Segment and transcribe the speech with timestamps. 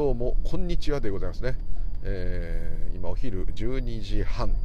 [0.00, 1.58] どうもこんにちはでございますね、
[2.04, 4.56] えー、今お昼12時半、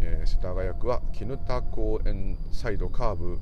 [0.00, 3.40] えー、世田谷区は絹田公園サイドカーブ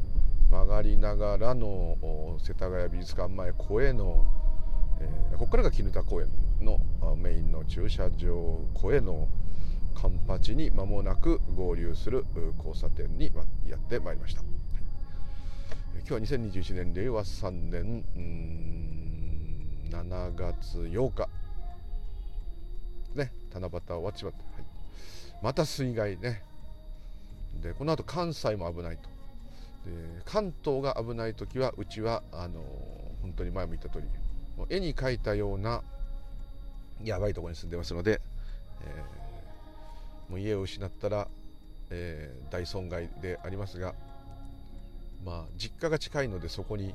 [0.51, 1.99] 曲がりながらの
[2.41, 4.25] 世田谷美術館前湖への、
[4.99, 6.29] えー、ここからが絹田公園
[6.63, 6.81] の
[7.17, 9.29] メインの駐車場湖への
[9.95, 12.25] カンパチに間もなく合流する
[12.57, 13.31] 交差点に
[13.69, 14.41] やってまいりました、
[16.09, 19.14] 今日は2021年令和3年
[19.95, 21.29] 7月8日。
[23.15, 24.65] ね七夕終わっちまって、はい、
[25.41, 26.43] また水害ね。
[27.63, 29.09] でこの後関西も危ないと。
[29.87, 32.61] で関東が危ない時はうちはあの
[33.23, 34.07] 本当に前も言った通り
[34.69, 35.83] 絵に描いたような
[37.03, 38.21] やばいところに住んでますので、
[38.83, 41.29] えー、もう家を失ったら、
[41.91, 43.95] えー、大損害でありますが
[45.25, 46.95] まあ実家が近いのでそこに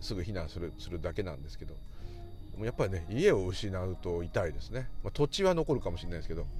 [0.00, 1.74] すぐ避難するするだけなんですけど
[2.64, 6.50] やっぱりね家を失うと痛いですね、まあ、土地は残るかもしれないですけど、はい。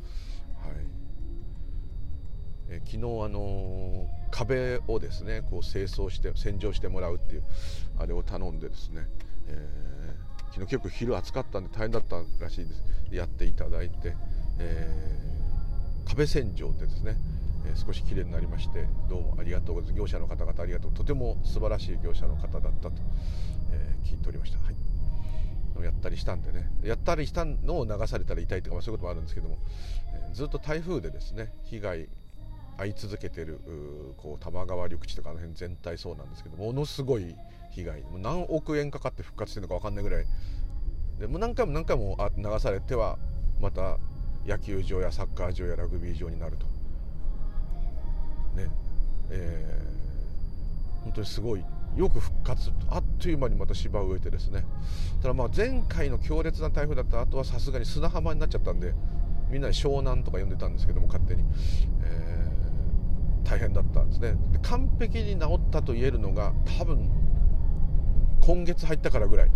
[2.69, 7.45] え昨日あのー、壁をですねこう清掃して洗浄してもらうっていう
[7.99, 9.07] あれを頼んでですね、
[9.49, 12.83] えー、昨日結構昼暑かったんで大変だったらしいです。
[13.11, 14.17] やっていただいて、
[14.59, 17.17] えー、壁洗浄ってですね
[17.65, 19.99] え少し綺麗になりましてどうもありがとうございます。
[19.99, 20.93] 業者の方々ありがとう。
[20.93, 22.93] とても素晴らしい業者の方だったと、
[23.71, 24.75] え、聞いておりました、はい、
[25.83, 26.71] やったりしたんでね。
[26.85, 29.59] やったりしたのを流されたら痛いとかそういうこともあるんですけども、
[30.15, 32.09] え、ずっと台風でですね被害
[32.79, 33.61] 遭い続けてる
[34.17, 37.37] こう玉川緑地とかあの辺全体そうなんですけどものすごい
[37.71, 38.03] 被害。
[38.03, 40.25] もう何億円かかって復活してるのか分かんないぐらい。
[41.19, 43.19] でも何回も何回も流されては
[43.61, 43.99] また
[44.47, 46.67] 野球場やサッカー場やラグビー場になると。
[48.57, 48.69] ね。
[49.31, 51.65] えー、本当にすごい。
[51.97, 54.65] よく復活あっという間にまた芝を植えてですね。
[55.23, 58.95] ただまあ前回の強烈な台風だった後はさすがに砂浜になっちゃったんで
[59.51, 61.45] みんなで湘南とか呼んでたんですけども勝手に、
[62.05, 64.35] えー、大変だったんですね。
[64.53, 67.11] で完璧に治ったと言えるのが多分
[68.41, 69.51] 今月入ったからぐらい。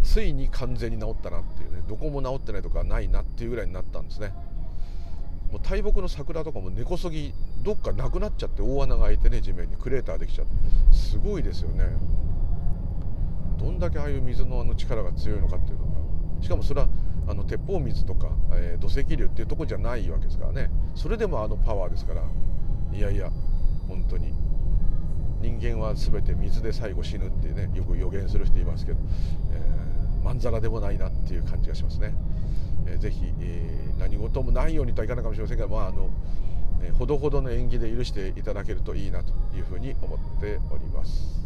[0.00, 1.82] ついに完全に治ったなっていうね。
[1.86, 4.32] どこも治ってないとかないなっていうぐらいになったんですね。
[5.50, 7.32] もう大木の桜とかも根こそぎ
[7.62, 10.52] どっかなくなっちゃって大穴が開いてね地面にクレーターできちゃって。
[10.92, 11.84] すごいですよね。
[13.58, 16.42] どんだけああいう水のあの力が強いのかっていうのが。
[16.42, 16.88] しかもそれは
[17.26, 20.70] あの鉄砲水とか、えー、土石流っていうとこじゃないわけですからね。
[20.94, 22.22] それでもあのパワーですから。
[22.92, 23.30] いやいや
[23.88, 24.32] 本当に。
[25.40, 28.98] 人間は全て水で最後死ぬってねよく予言する人いますけど、
[29.52, 32.14] えー、まんざらでもないなっていう感じがしますね。
[32.90, 36.10] えー、ぜひ、えー、何事もないようにとはいかないかもしれませんが、まああの
[36.82, 41.38] えー、ほどほどの縁起で許していただけるといいなというふうに思っております。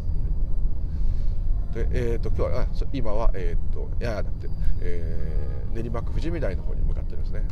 [1.75, 4.47] でえーと、今日はあ今は、えーと、いやだって、
[4.83, 7.49] えー、練馬区富士見台の方に向かってるんですね、はい、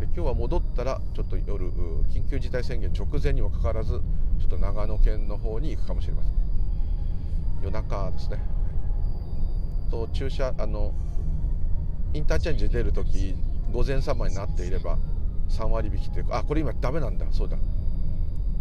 [0.00, 1.70] で今日は戻ったらちょっと夜
[2.08, 4.00] 緊急事態宣言直前にもかかわらず
[4.40, 6.32] ちょっと長野県の方に行くかもしれません。
[7.62, 8.53] 夜中ですね。
[9.94, 10.92] と駐車あの
[12.12, 13.34] インターチェンジ出るとき
[13.72, 14.98] 午前様になっていれば
[15.48, 17.26] 3割引きっていうかあこれ今ダメなんだ。
[17.30, 17.56] そうだ。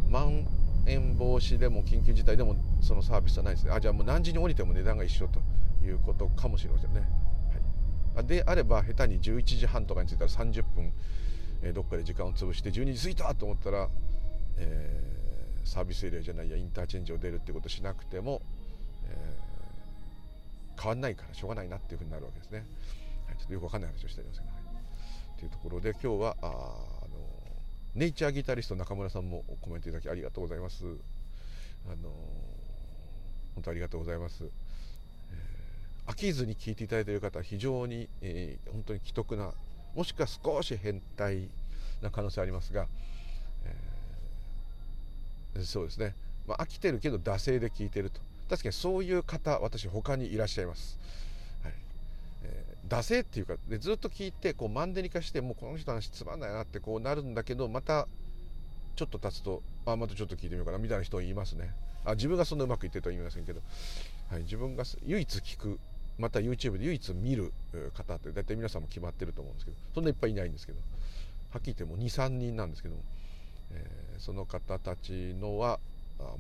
[0.10, 0.46] まん
[0.86, 3.72] 延防止でも緊急事態でもそのサービスはないですね。
[3.74, 5.42] あじゃあもう何時に降りても値段が一緒と
[5.84, 7.08] いうことかもしれませんね、
[8.16, 10.92] はい、であれば下手に11時半とかに着いたら30分、
[11.64, 13.90] え、どっかで時間を潰して12時過ぎたと思ったら、
[14.58, 18.42] えー、サービスエリアじゃないやインターチェンジを出るってことしなくても、
[19.08, 19.53] えー
[20.80, 22.66] 変わんないからしょうがないなっていうふうになるわけですね。
[23.28, 27.24] はい、ちょっとよくわかんない話をしておりますけど、はい、というところで今日はああの
[27.96, 30.84] ネイチャーギタリスト中村さんもコメントいただきありがとうございます。
[31.86, 32.10] あの
[33.56, 34.46] 本当ありがとうございます。
[34.46, 39.54] えー、飽きずに聴いていただいている方は非常に、えー、本当に奇特な
[39.96, 41.50] もしくは少し変態
[42.02, 42.88] な可能性ありますが、
[45.56, 46.16] えー、そうですね、
[46.48, 51.00] まあ、飽きてるけど惰性で聴いてると確かにそういう方私他にいらっしゃいます、
[51.64, 51.74] はい。
[52.44, 58.08] えー、惰性っていうかでずっと聞いてこうマンネリ化してもうこの人の話つまんないなってこうなるんだけどまた
[58.96, 61.74] ちょっと経つとあまたちょっと聞いてみようかなみたいな人いますね。
[62.06, 63.62] あ自分がそんなうまくいってるとは言いませんけど、
[64.30, 65.80] はい、自分が唯一聞く
[66.20, 67.54] また YouTube で唯一見る
[67.96, 70.80] 方って大体皆さんも決まってると思うんですけどそんないっぱいいないんですけど
[71.52, 73.02] はっきり言っても23人なんですけども、
[73.72, 75.80] えー、その方たちのは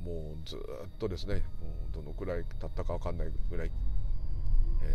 [0.03, 0.59] もうずっ
[0.99, 3.71] とですねもうどのくらい経ったか分かんないぐらい、
[4.81, 4.85] え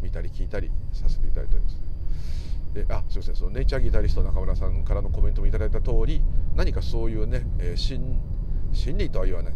[0.00, 1.78] ー、見たり聞いたりさせていただいております。
[2.74, 6.22] であすいませんそのネイチャーギタリスト中村さんからのコメントもいただいた通り
[6.54, 8.20] 何かそういうね、えー、心
[8.72, 9.54] 心理とは言わない、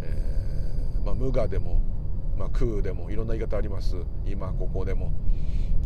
[0.00, 1.80] えーまあ、無我でも、
[2.38, 3.96] まあ、空でもいろんな言い方あります。
[4.26, 5.12] 今ここでも。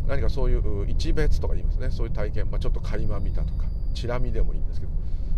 [0.07, 1.91] 何かそういう一別とか言いますね。
[1.91, 4.91] そういう体験、まあ、ちょっと垣間見たとかチラ見でもいいんですけど、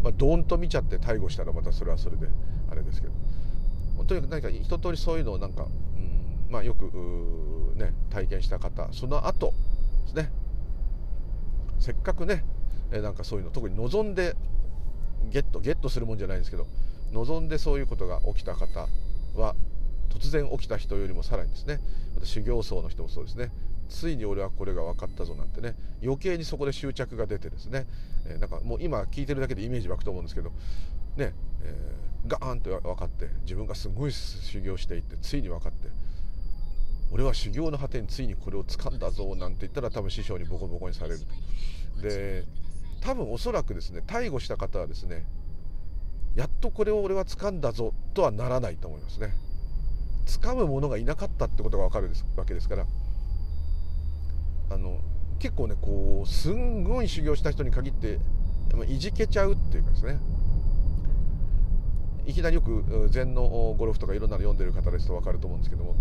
[0.04, 2.28] まあ、ドーンと見ちゃって逮捕したらまたそれはそれで。
[2.72, 3.14] あれですけど。
[4.06, 5.68] とにかく何か一通りそういうのをなんか、う
[6.00, 6.86] んまあ、よく
[7.76, 9.54] ね体験した方その後
[10.06, 10.32] ですね。
[11.80, 12.44] せっかくね
[12.92, 14.36] なんかそういうの特に望んで
[15.30, 16.66] ゲットゲットするもんじゃないんですけど
[17.12, 18.88] 望んでそういうことが起きた方
[19.36, 19.56] は
[20.10, 21.80] 突然起きた人よりもさらにですね
[22.24, 23.52] 修行僧の人もそうですね。
[23.90, 27.88] ついに俺はこれが分かったぞなんてね余計にそこで執着が出てですね、
[28.28, 30.52] え、なんかもう今聞いてるだけでイメージ湧くと思うんですけど
[31.18, 31.34] ね、
[31.64, 31.76] え、
[32.28, 35.90] ガーンと分かって自分がすごい修行していってついに分かって
[37.12, 41.20] 俺は修行の果てについにこれを掴んだぞなんて言ったら多分師匠にボコボコにされる
[42.02, 42.44] で
[43.02, 45.26] 多分おそらくですね逮捕した方はですね
[46.36, 49.34] やっとこれを俺は掴んだぞとはならないと思いますね。
[50.26, 52.86] 掴む者がいなかったってことが分かるわけですから。
[54.70, 55.00] あの
[55.40, 58.20] 結構ねこうすんごい修行した人に限って
[58.88, 60.20] いじけちゃうっていうかですね。
[62.30, 65.96] いきなりよく禅のゴルフとかいろんなの読んでる方ですと分かると思うんですけども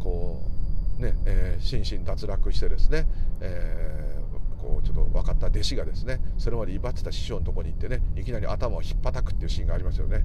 [0.00, 0.42] こ
[0.98, 3.06] うね、えー、心身脱落してですね、
[3.40, 10.24] えー、こうちょっと分かった弟子がですねそれまで威張ってた師匠のとこに行ってねいきなり頭をひっぱたくっていうシーンがありますよね。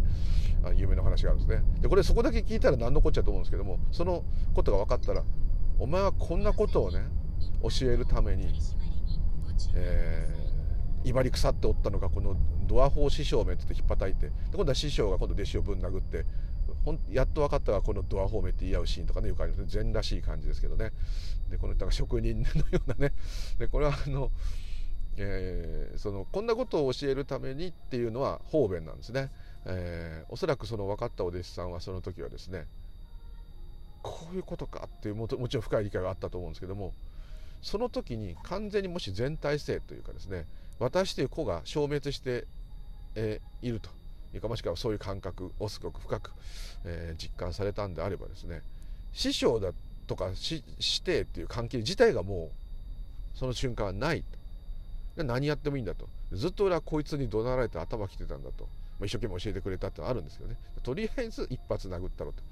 [0.64, 1.64] あ有名な話があるんですね。
[1.80, 4.24] でこれそこだけ聞いたら何のこっちゃと思うんですけどもその
[4.56, 5.24] ことが分かったら
[5.78, 7.04] お前はこんなことをね
[7.62, 8.48] 教えるために、
[9.76, 12.36] えー、威張り腐っておったのがこの
[12.70, 16.24] ドア法師匠めって引っ叩いてで今度は師匠が今度弟子をぶん殴って
[16.86, 19.66] ほんやっと分かったがこのドア方面って言い合うシーンとかねよくありますね。
[19.68, 20.92] 禅らしい感じですけどね
[21.50, 23.14] でこの人が職人のようなね。
[23.58, 24.32] でこれはあの、
[25.18, 29.32] えー、そのこんなことを教えるためにっていうのは方便なんですね、
[29.66, 32.68] えー、おそらくその分かったお弟子さんはその時はですね
[34.04, 36.94] こういうことかっていうももちろん深い理解があったと思うんですけども
[37.62, 40.46] その時に完全にもし全体性というかですね
[40.80, 42.46] 私という子が消滅して、
[43.16, 43.90] え、いると。
[44.34, 46.32] いうかもしくはそういう感覚をすごく深く、
[46.86, 48.62] えー、実感されたんであればですね
[49.12, 49.72] 師匠だ
[50.06, 50.64] とか師
[51.04, 52.52] 弟っていう関係自体がも
[53.36, 54.24] うその瞬間はない
[55.18, 55.24] と。
[55.24, 56.08] 何やってもいいんだと。
[56.32, 58.68] ずっと俺はこいつに怒鳴られて頭きてたんだと。
[59.00, 60.58] ま、一生懸命教えてくれたってのはあるんですけどね。
[60.84, 62.44] とりあえず一発殴ったろと。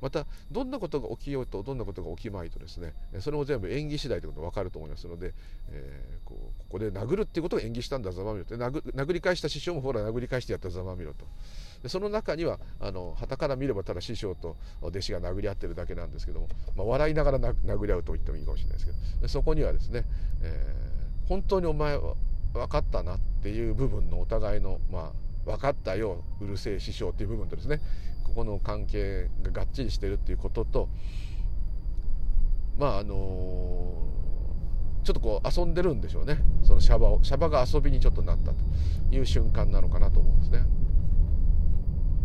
[0.00, 5.34] またどんなことが起きようとどんなことが起きまいとですねそれも全部演技次第ということが分かると思いますので、
[5.70, 11.26] えー、こうここで殴るっていうことを演技したんだざまみろって殴り返した師匠もほら殴り返してやったざまみろと。
[11.82, 19.28] でその中にはあの旗から見ればただ師匠と弟子が殴り合ってるだけなんですけども、まあ、笑いながら殴り合うと言ってもいいかもしれないですけど。
[19.28, 20.04] そこにはですね、
[20.42, 22.14] えー、本当にお前は
[22.52, 27.80] 分かったなっていう部分のお互いのまあ分かったようるせえ師匠っていう部分とですね
[28.24, 30.88] ここの関係ががっちりしてるっていうことと
[32.78, 34.10] まああの
[35.02, 38.56] ちょっとこう遊んでるんでしょうねそのシャバをシャバが遊びにちょっとなったと
[39.10, 40.58] いう瞬間なのかなと思うんですね。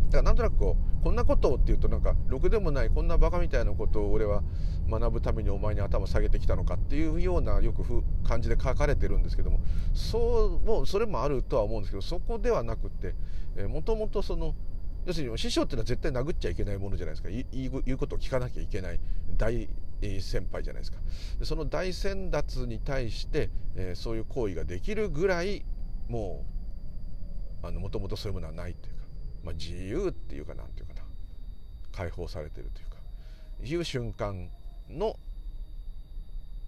[0.10, 4.44] だからなんとなくこうこんなことをっていうとなんかろくでもないこんなバカみたいなことを俺は
[4.90, 9.60] 学ぶためにお前に頭下げてきたのかっていうようなよく感じで書かれてるんですけども
[9.94, 13.16] そうもうそれもあるとは思うんですけどそこではなくて
[13.68, 14.54] もともとその
[15.06, 17.30] 要するに師匠っていうのは絶対殴っちゃいけないものじゃないですか。
[17.30, 19.00] 言うことを聞かなきゃいけない
[19.38, 19.70] 大
[20.20, 20.98] 先輩じゃないですか。
[21.44, 25.64] その大先達に対して、えー、そういう行為ができるぐらい
[26.10, 26.44] も
[27.64, 29.02] うもともとそういうものはないというか、
[29.44, 31.02] まあ、自由っていうかなんていうかな。
[31.92, 32.98] 解放されてるというか。
[33.64, 34.50] いう瞬間
[34.90, 35.18] の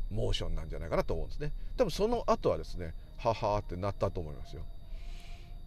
[0.09, 1.51] モーションなんじゃないかなと思うんですね。
[1.75, 4.63] 多分その後はですねははってなったと思いますよ。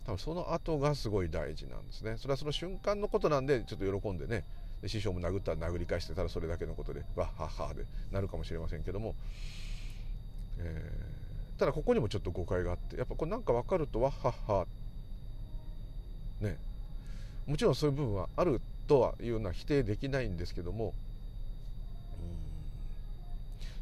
[0.07, 2.17] 多分その後がすごい大事なんですね。
[2.17, 4.45] それはその瞬間のことなんでちょっと喜んでね
[4.87, 9.15] 師匠も殴ったら殴り返してたらそれだけのことでわっはっはでなるかもしれませんけども、
[10.59, 14.67] えー、ただここにもちょっと誤解があってやっぱこれなんか分かるとわっはっは
[16.41, 16.57] ね。
[17.47, 20.95] もちろんそういう部分はあるとはいうのは否定できないんですけども。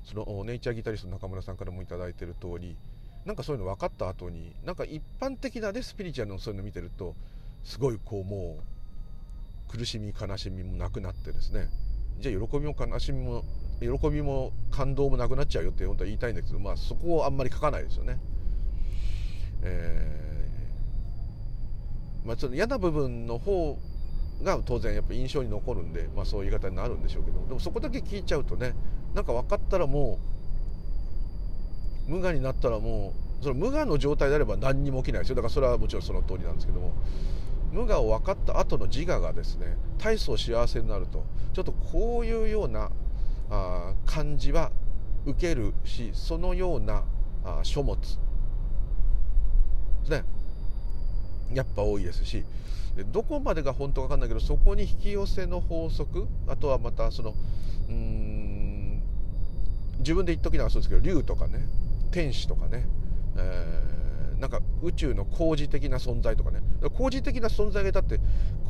[0.08, 2.78] そのネイチャーギタリストの中村さんからも頂いてる通り
[3.26, 7.14] なんかそういうの分かった後になんか一般的なねスピリチュアルのそういうの見てると
[7.62, 8.56] すごいこうも
[9.68, 11.68] う苦しみ悲しみもなくなってですね
[12.20, 13.44] じゃあ喜びも悲しみも
[13.80, 18.18] 喜びも感動もなくなっちゃうよって本当は言いたいんだけどまあそこをあんまり書かないですよね。
[19.62, 23.76] えー、まあ、ちょっと嫌な部分の方
[24.42, 28.74] が当然やっぱ印象に残るんで、まあ、そういう言い方になるんでしょうけどでもそこだけ聞いちゃうとね
[29.18, 30.20] なんか分かったらも
[32.06, 35.34] う無我になったらもうその無我の状態であれば何にも起きないですよ。
[35.34, 36.92] だからそれはもちろんその通りなんですけども。
[37.72, 41.24] 無我を分かった後の自我がですね大層幸せになると。
[41.52, 42.92] ちょっとこういうような
[43.50, 44.70] あ感じは
[45.26, 47.02] 受けるしそのような
[47.44, 47.98] あ書物。
[48.00, 48.06] で
[50.04, 50.22] すね。
[51.52, 52.44] やっぱ多いですし。
[53.12, 57.34] どこまでが本当か分かんないけどそこに引き寄せの法則あとはまたその
[57.88, 58.57] うん
[59.98, 61.60] 自分で言っときながらそうですけど竜とかね
[62.10, 62.86] 天使とかね、
[63.36, 66.60] えー、なんか宇宙の工事的な存在とかね。
[66.96, 68.20] 工事的な存在がいたって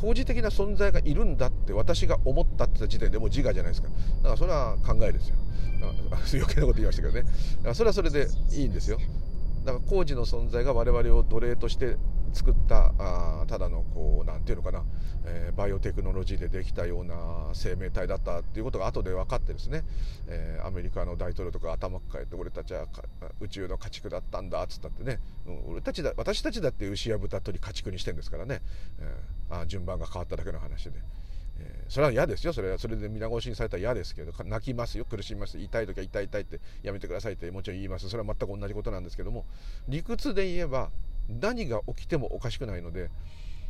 [0.01, 3.89] 工事的な存在がいるんだって私が思ったって時点でもう自我じゃないですか。
[3.89, 5.37] だからそれは考えですよ。
[6.35, 7.23] 余計なこと言いましたけどね。
[7.23, 7.33] だか
[7.69, 8.99] らそれはそれでいいんですよ。
[9.65, 11.97] だから工事の存在が我々を奴隷として
[12.33, 14.85] 作ったあただのこう何て言うのかな、
[15.25, 17.15] えー、バイオテクノロジーでできたような
[17.53, 19.85] 生命体だったっていうことが後で分かってですね、
[20.27, 22.87] えー、アメリカの大統領とか頭抱えて俺たちは
[23.41, 28.61] 宇宙の家畜だったんだっつったってね、うん、俺たちだ私たちだって牛や豚鳥家畜にしてんですからね、
[29.01, 30.99] えー、あ順番が変わっただけの話で。
[31.61, 39.45] えー、それは嫌ですよそれはそれで皆殺しにされたら嫌ですけど泣きますよ苦しみます痛い時は痛い痛いってやめてくださいってもちろん言いますそれは全く同じことなんですけども
[39.89, 40.91] 理屈で言えば
[41.29, 43.11] 何が起きてもおかしくないので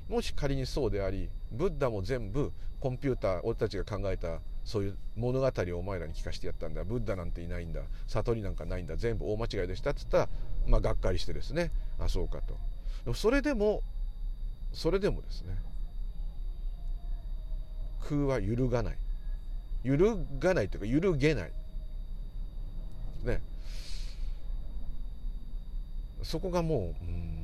[0.09, 6.85] もし仮にそうでありブッダも全部コンピューター俺たちが考えたそういう物語をお前らに聞かせてやったんだ。
[6.85, 7.81] ブッダなんていないんだ。
[8.07, 8.97] 悟りなんかないんだ。
[8.97, 10.29] 全部大間違いでしたっつったら
[10.67, 11.71] まあがっかりしてですね。
[11.99, 12.43] あそうか
[13.07, 13.15] と。
[13.15, 13.83] それでも
[14.75, 15.57] それでもですね
[18.11, 18.99] 空は揺るがない。
[19.85, 21.53] 揺るがないというか揺るげない。
[23.25, 23.41] ね。
[26.23, 27.38] そこがもううん。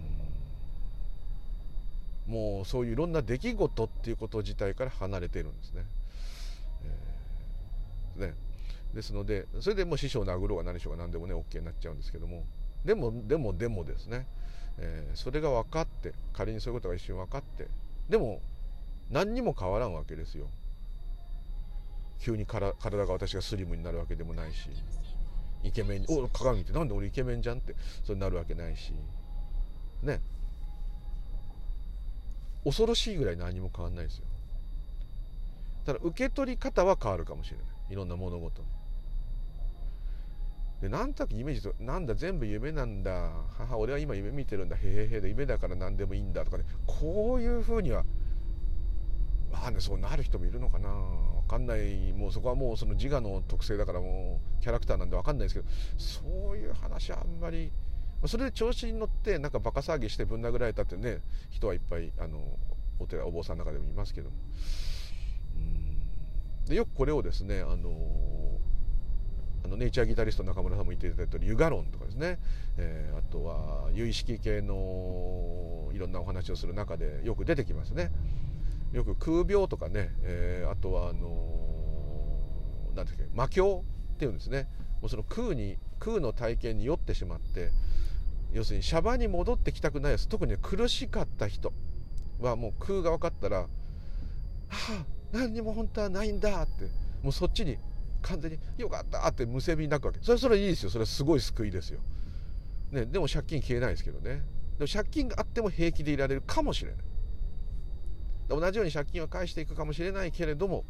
[2.26, 5.84] もうそういういろんな出来事っていうこと自体から離れているんですね。
[8.16, 8.34] えー、ね
[8.94, 12.44] ですのでそれでもう師匠を殴ろうが何しようが何でもね OK になっちゃうんですけども
[12.84, 14.26] でもでもでもですね、
[14.78, 17.66] えー、それが分かって仮にそういうことが一瞬分かって
[18.08, 18.40] でも
[19.10, 20.48] 何にも変わらんわけですよ。
[22.20, 24.70] 急にから体が私がスリムになるわけでもないし
[25.62, 28.94] イケメンに「お鏡ってなんで俺イケメンじゃん?」ってそうなるわけないし
[30.02, 30.20] ね
[32.64, 34.24] 恐ろしいぐらい何も変わんないですよ。
[35.84, 37.66] ただ受け取り方は変わるかもしれない。
[37.90, 38.62] いろんな物事
[40.80, 43.30] でなんとなくイメージとなんだ全部夢なんだ。
[43.58, 44.76] 母俺は今夢見てるんだ。
[44.76, 46.64] へへへで夢だから何でもいいんだとかね。
[46.86, 48.04] こういうふうには
[49.52, 50.88] まあねそうなる人もいるのかな。
[50.88, 52.12] 分かんない。
[52.14, 55.66] もうそこはもうその自我の特性だからもうキャラクターなんで分かんないですけど。
[55.98, 57.70] そういう話あんまり
[58.28, 62.38] それで調子に乗ってなんかバカ騒ぎしてぶん殴られたってね人はいっぱいあの
[62.98, 64.30] お寺お坊さんの中でもいますけど
[65.56, 66.64] うん。
[66.66, 67.92] でよくこれをですねあの
[69.64, 72.38] あのネイチャーギタリスト中村さんも言っていただいたユガロンとかですね、
[72.76, 78.10] えー、あとは有意識系のいろんなお話をする中でよく出てきますね。
[78.92, 81.74] よく空病とかね、えー、あとはあの
[82.94, 84.68] 何ですか魔境っていうんですね。
[85.00, 87.70] もうその空に空の体験に酔ってしまって
[88.54, 90.28] 要するにシャバに戻ってきたくないです。
[90.28, 91.72] 特に苦しかった人。
[92.40, 93.68] はもう空が分かったら「は
[94.68, 96.84] あ何にも本当はないんだ」って。
[97.22, 97.78] もうそっちに
[98.22, 100.18] 完全に「よかった」ってむせびになくわけ。
[100.22, 100.90] それそれいいですよ。
[100.90, 102.00] それはすごい救いですよ、
[102.92, 104.42] ね、でも借金消えないですけどね。
[104.78, 107.00] でも借金があっても平気でいられるかもしれない。
[108.48, 110.84] 同じように借金は返していくかもしれないけれども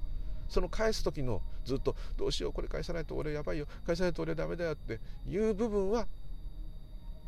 [0.49, 3.67] その返す時のずっとどうしようこれ返さないと俺やばいよ。
[3.87, 6.09] 返さないと俺ダメだよっていう部分は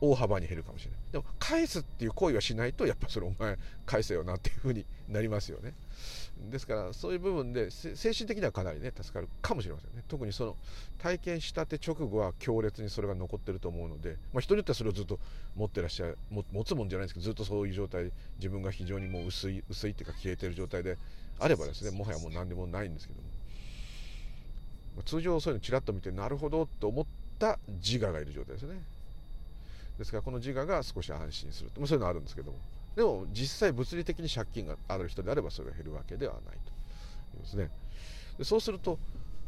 [0.00, 1.00] 大幅に減るかもしれない。
[1.12, 5.74] でも返すっていう行為はしないとやっぱそれお前返せよなっていうふうになりますよね。
[6.50, 10.04] ですからそういう部分で精神的にはかなりね助かるかもしれませんね。
[10.06, 10.56] 特にその
[10.98, 15.18] 体験したて直後は強烈にそれが残ってると思うので、まあ、人によってはそれをずっと
[15.54, 20.98] 持ってらっしゃる持つもんじゃないんですけどずっとそういう状態自分が非常にもう薄い薄いっていうか消えてる状態で
[21.38, 23.20] あればですねもはやもう何でもないんですけど
[24.96, 27.06] も、通常そういうのちらっと見てなるほどと思っ
[27.38, 28.82] た自我がいる状態ですね。
[29.98, 31.70] ですからこの自我が少し安心する。
[31.70, 32.58] と、まあ、そういうのあるんですけども。
[32.94, 36.50] でも実際物理的に借金がある人であればそれが減るわけではないと
[37.36, 37.70] いうですね。
[38.38, 38.98] でそうすると、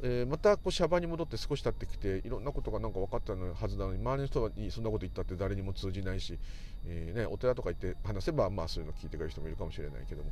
[0.03, 6.39] えー、またこうシャバに戻って少し経ってきていろんなことがなんか分かったはずなのに周りの人にそんなこと言ったって誰にも通じないし、
[6.87, 10.31] えーね、お寺とか行って話せばまあそういうの聞いてくれる人もいるかもしれないけども。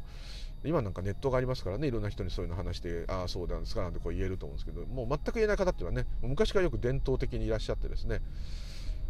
[0.65, 8.21] 今なんかネットがありますからねいろんな人にそういうの話してああそうなんですかなんてこう言えると思うんですけどもう全く言えない方っていうのはね昔からよく伝統的にいらっしゃってですね。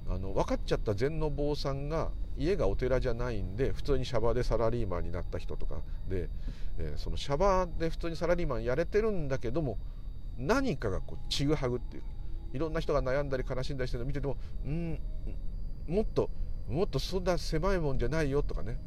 [0.09, 5.77] あの分かっちゃった禅の坊さんが家がお寺じゃないんで普通にシャバでサラリーマンになった人とか
[6.09, 6.29] で、
[6.79, 9.79] えー、そのシャバで普通にサラリーマンやれてるんだけども
[10.39, 12.03] 何かがこうちぐはぐっていう
[12.53, 15.01] いろんな人が悩んだり悲しんだりしてるのを見ててもうん
[15.89, 16.31] もっと
[16.69, 18.79] もっとそんな狭いもんじゃないよとかね。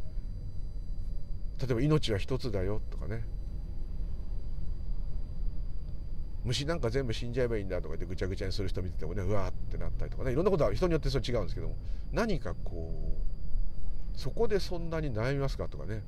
[1.59, 3.25] 例えば命は一つだよとかね。
[6.43, 10.31] 虫なんか全部死んじゃえばいいんだとか言ってぐちゃぐちゃにする人見ててもねうわーってなったりとかね。
[10.31, 11.75] いろんなことは人によってそれ違うんですけども。
[12.11, 12.93] 何かこ
[14.15, 16.03] うそこでそんなに悩みますかとかね。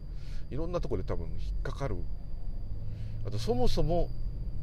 [0.50, 1.97] いろんなとこで多分引っかかる。
[3.25, 4.09] あとそもそも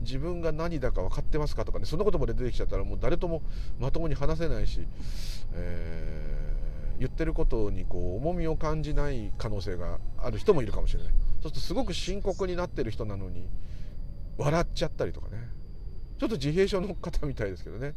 [0.00, 1.84] 自分が何だか分かってますかとかね。
[1.84, 3.42] そんなことまで出てきちゃったらもう誰とも
[3.78, 4.86] まともに話せないし、
[5.54, 11.12] えー、言ってることにこう重みを感じない可能性がある人もいるかもしれない。
[11.12, 13.48] そうするとすごく深刻になってる人なのに
[14.36, 15.57] 笑っちゃったりとかね。
[16.18, 17.94] ちょっと自閉症の方みたいですけどね。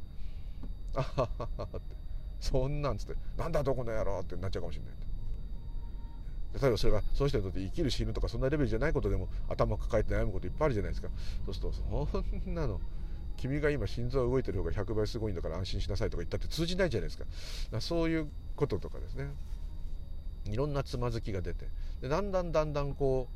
[0.96, 1.96] あはははって。
[2.40, 3.16] そんなんつって。
[3.38, 5.02] なんだどこの野郎ってなっちゃうかもしれない
[6.60, 11.08] 例えばそれがその人にとって生きる死ぬとかそんなレベルじゃないことでも頭抱えて悩むこといっぱいあるじゃないですか。
[11.46, 12.82] そうするとそんなの
[13.38, 17.26] 君が今心臓動いてる方が100倍すごいんだから安心しなさいとか言ったって通じないじゃないですか。
[17.72, 19.30] かそういうこととかですね。
[20.46, 21.68] いろんなつまずきが出て。
[22.02, 23.30] でだんだんだんだんこ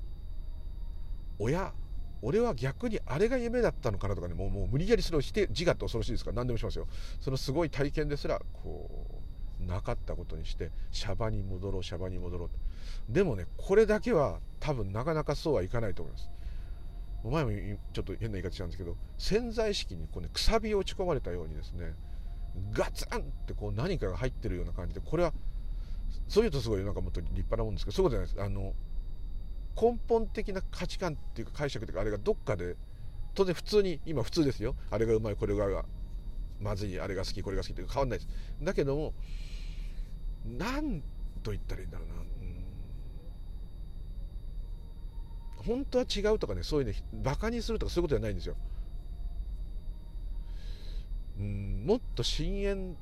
[1.40, 1.74] う親
[2.22, 6.32] 俺は逆にあれが夢だったのかなとかねもうもう無理やりそれをして自我って恐ろしいですか。
[6.32, 6.88] ら何でもしますよ。
[7.20, 8.90] そのすごい体験ですらこ
[9.22, 9.26] う
[9.66, 12.50] なかったことにしてシャバに戻ろうシャバに戻ろう
[13.12, 16.30] でもねこれだけは多分なかなかそうはいかないと思います
[17.24, 17.52] 前も
[17.94, 21.94] ちょっと変な言い方したんですけど潜在意識にこう、ね、くさびを打ち込まれたようにですね
[22.72, 25.34] ガツンってこう何かが入ってるような感じでこれは
[26.28, 28.62] そういうとすごいなんかもっと立派なもんですけどそういうことじゃないです。
[28.62, 28.74] あの
[29.80, 32.76] 根本的な価値観っていうか解釈というかあれがどっかで
[33.34, 34.76] 当然普通に今普通ですよ。
[34.90, 35.86] あれがうまいこれが
[36.62, 38.30] まずいあれが好きこれが好きって変わんないです。
[38.62, 39.14] だけども
[40.46, 41.02] 何
[41.44, 42.18] と言ったらいいんだろうな、う
[45.64, 48.56] ん、本当は違うとかねそういうねバカにするとかそういうことじゃないんですよ。
[51.40, 51.84] うん。
[51.86, 52.96] もっと深淵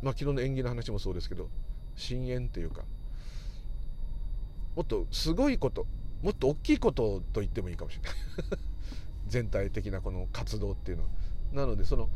[0.00, 1.50] まあ昨日の縁起の話もそうですけど
[1.96, 2.84] 深淵っていうか
[4.78, 5.88] もっとすごいこと
[6.22, 8.60] もっと大きいことと言ってもいいかもしれない。
[9.26, 11.08] 全体的なこの活動っていうのは。
[11.52, 12.08] なのでその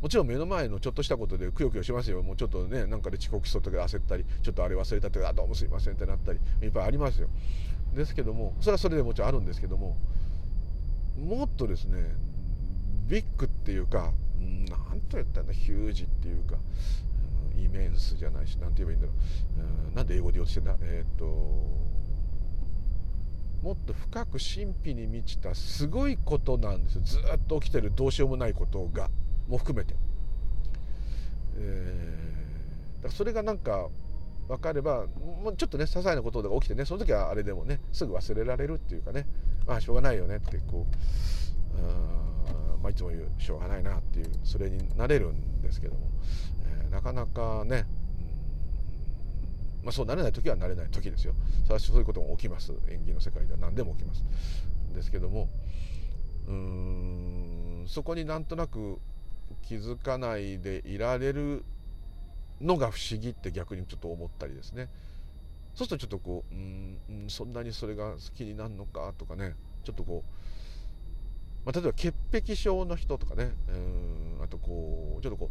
[0.00, 2.22] もちろん目の前のちょっとしたことでくよくよしますよ。
[2.22, 7.28] もうちょっとねなんかで遅刻しそうとか焦ったりちょっとあれ忘れたとかあどうもすいませんってなったりいっぱいありますよ。
[7.94, 9.98] ですけどもそれはそれでもちろんあるんですけども
[11.22, 12.14] もっとですね
[13.08, 16.56] ビッグっていうか何と言ったんだヒュージっていうか
[17.58, 19.12] イメンスじゃないし何て言えばいいんだろ
[19.92, 19.96] う。
[19.96, 20.76] なんで英語で言おうとしてんだ？
[20.80, 21.95] えー、っと
[23.62, 27.02] もっと深く神秘に満ちたすごいことなんですよ。
[27.04, 29.10] ずっと起きてるどうしようもないことが。
[29.48, 29.94] も含めて、
[31.56, 33.88] えー、だからそれがなんか
[34.48, 39.26] 分かればもうちょっとね些細なことが起きてねその時はあれでもねすぐ忘れられるっていうかね。
[39.66, 40.96] まあしょうがないよねってこう
[42.82, 46.00] まあ、いつも言うしょうがないなっていうそれになれるんですけども、
[46.64, 47.84] えー、なかなかね
[49.86, 51.34] まあ、そうなれない時はなれない時ですよ。
[51.78, 52.72] そういうことも起きます。
[52.88, 53.58] 演技の世界では。
[53.60, 54.24] 何でも起きます。
[54.92, 55.48] ですけども
[56.48, 58.98] うーんそこになんとなく
[59.62, 61.64] 気づかないでいられる
[62.60, 64.88] のが不思議って逆にちょっと思ったりですね。
[65.76, 69.54] そうするとちょっとこううんそんなにそれが好きになるのかとかね。
[69.84, 70.30] ちょっとこう
[71.66, 75.50] まあ、例えば潔癖症の人とかねうんあとこうちょっとこ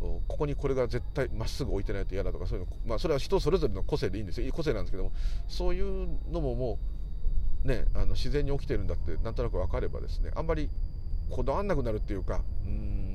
[0.00, 4.50] うここにこれが絶対まっすぐ置いてないと嫌だとかそういうの、まあ、それは人それぞれの個性でいいんですよ。
[4.54, 5.12] 個性なんですけども
[5.48, 6.78] そういうのもも
[7.64, 10.70] うねあの自然に起きてるんだってなんとなく分かればですねあんまり
[11.28, 13.10] こだわんなくなるっていうかうん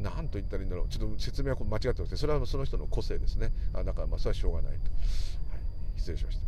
[0.00, 0.88] 何と言ったらいいんだろう。
[0.88, 3.52] ちょっと説明は間違ってますねそれはその人の個性ですね。
[3.72, 4.90] あだからまあそれはしょうがないと、
[5.50, 5.60] はい、
[5.96, 6.42] 失礼しました。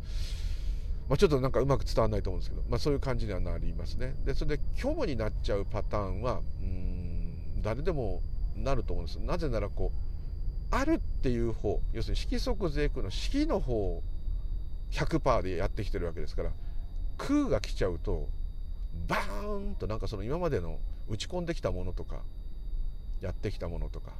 [1.08, 8.22] まあ、ちょっとなんかうまく伝わらないと思うんですけど、まあ、そういう感じにはなりますねでそれで虚無になっちゃうパターンはうん誰でも
[8.56, 14.02] なると思うんですなぜならこうあるっていう方要するに色即是空の式の方を
[14.90, 16.50] 100%でやってきてるわけですから
[17.18, 18.28] 空が来ちゃうと
[19.06, 22.22] バーンとなんかその今までの打ち込んできたものとか
[23.20, 24.12] やってきたものとか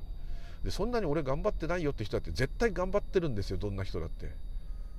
[0.64, 4.30] でそんなに俺頑張ってないよって人だって絶対頑張ってるんですよどんな人だって。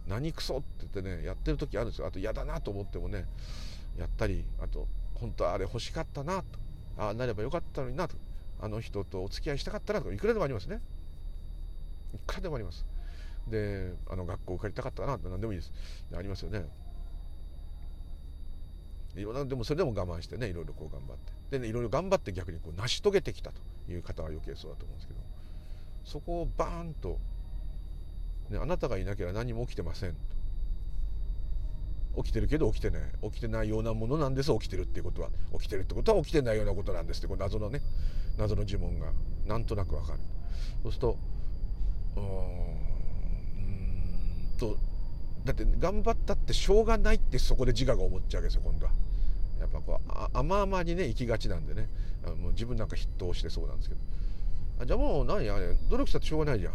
[0.08, 2.08] 何クソって言ってねやってる時あるんですよ。
[2.08, 3.26] あと嫌だなと思ってもね
[3.98, 6.60] やったりあと本当あれ欲しかったなと。
[6.98, 8.16] ああなればよかったのになと。
[8.62, 10.82] あの人とお付き合いしたかったなとかいくらでもありますね。
[12.14, 12.86] いくらでもあります。
[13.48, 15.74] であの学校受かりたかったなって何でもいいです。
[16.16, 16.66] ありますよね。
[19.16, 21.34] いろんなでもそれでも我慢してねいろいろこう頑張って。
[21.52, 23.62] でねいろいろ頑張って逆にこう成し遂げてきたと
[23.92, 25.20] いう方は余計そうだと思うんですけど
[26.04, 27.20] そこをバーンと
[28.50, 30.16] ね、あなたがいなければ何も起きてません
[32.16, 34.52] 起きてるけど起きてない起きてないようなものなんです。
[34.54, 35.30] 起きてるっていうことは。
[35.54, 37.28] 起きてるってことは起きてないようなことなんですって。
[37.28, 37.82] この謎のね。
[38.38, 39.08] 謎の呪文が。
[39.48, 40.20] なんとなくわかる。
[40.84, 41.18] そうすると
[42.16, 42.24] うん
[44.60, 44.78] と
[45.44, 48.92] だって頑張ったってしょうがないってそこで自我が思っちゃうわけですよ今度は。
[49.60, 51.90] やっぱこう甘々にね行きがちなんでね。
[52.40, 54.02] もう自分なんか筆頭してそうなんですけど。
[54.82, 55.50] あじゃあもう何？
[55.50, 56.74] あれ努力したってしょうがないじゃん。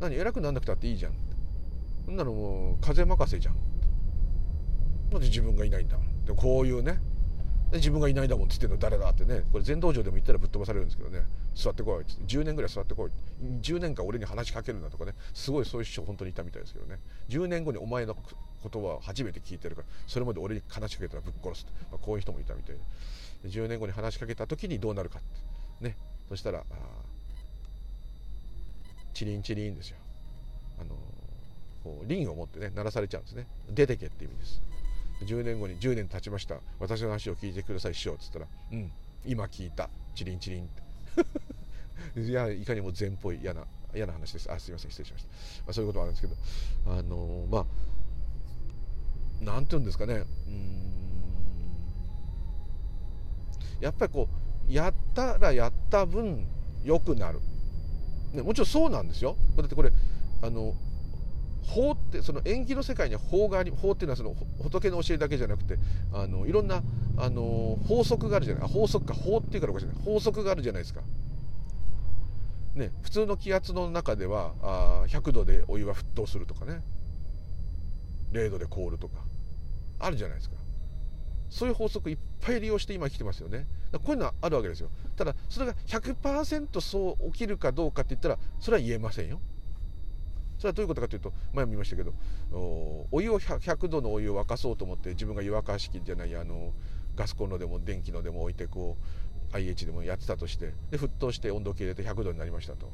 [0.00, 1.12] 何偉くなんなくたっていいじゃん。
[2.06, 3.56] そんなのもう風任せじゃん。
[5.12, 5.98] なんで自分がいないんだ。
[6.26, 6.98] でこういうね。
[7.72, 9.42] 自分がいないんだもんっつってんの誰だってね。
[9.52, 11.24] これ全道場でも言ったらぶっ飛ばされるんですけどね。
[11.54, 12.02] 座ってこい。
[12.02, 13.10] って10年ぐらい座ってこい。
[13.62, 15.12] 10年間俺に話しかけるんだとかね。
[15.34, 16.98] すごいそういう人本当にいたみたいですけどね。
[17.28, 22.76] 10年後にお前の言葉を初めて聞いてるからそれまで俺に話しかけたらぶっ殺すと、まあ、こういう人もいたみたい
[23.44, 23.48] で。
[23.48, 25.22] 10年後に話しかけた時にどうなるかっ
[25.80, 25.84] て。
[25.84, 25.96] ね。
[26.28, 27.09] そしたらああ
[29.14, 29.96] チリンチリンですよ。
[30.80, 30.96] あの
[31.84, 33.46] こうリンを持ってね鳴らされちゃうんですね。
[33.70, 34.62] 出てけって意味です。
[35.24, 36.56] 10年後に10年経ちました。
[36.78, 38.90] 私の話を聞いてください師匠っつったら「うん
[39.26, 39.90] 今聞いた。
[40.14, 40.82] チリンチリン」って。
[42.20, 44.50] いやいかにも善っぽい嫌な嫌な話です。
[44.50, 46.96] あすいません失礼しました、まあ、そういうことはあるんですけど。
[46.98, 47.66] あのー、まあ
[49.40, 50.14] 何て言うんですかね。
[50.14, 50.90] うん。
[53.80, 54.28] やっぱりこ
[54.68, 56.46] うやったらやった分
[56.84, 57.40] 良くなる、
[58.32, 59.36] ね、もちろんそうなんですよ。
[59.56, 59.92] だってこれ
[60.42, 60.74] あの
[61.62, 65.78] 法ってその縁起の世界には法があり法っていうのはその仏の教えだけじゃなくて
[66.12, 66.82] あのいろんな
[67.16, 68.68] あの法則があるじゃない。
[68.68, 71.02] 法則か法っていうからおかしい法則があるじゃないですか。
[72.74, 76.82] ね、普通の気圧の中ではあ100度でお湯は沸騰するとかね。
[78.32, 79.16] 0度で凍るとか。
[79.98, 80.56] あるじゃないですか。
[81.50, 83.66] そういう法則いっぱい利用して今来てますよね。
[83.92, 84.88] こういうのはあるわけですよ。
[85.16, 89.40] ただそれが100%そう起きるかどうかって言ったらそれは言えませんよ。
[90.58, 92.12] それはどういうことかというと前も見ましたけど
[93.10, 96.72] お湯を 100, 度のお湯を沸かそうと思って自分が湯沸かし器じゃないあの
[97.16, 98.96] ガスコンロでも電気のでも置いてこ
[99.52, 102.90] う IH でもやってたとしてで沸騰して温度計入れて100度になりましたと。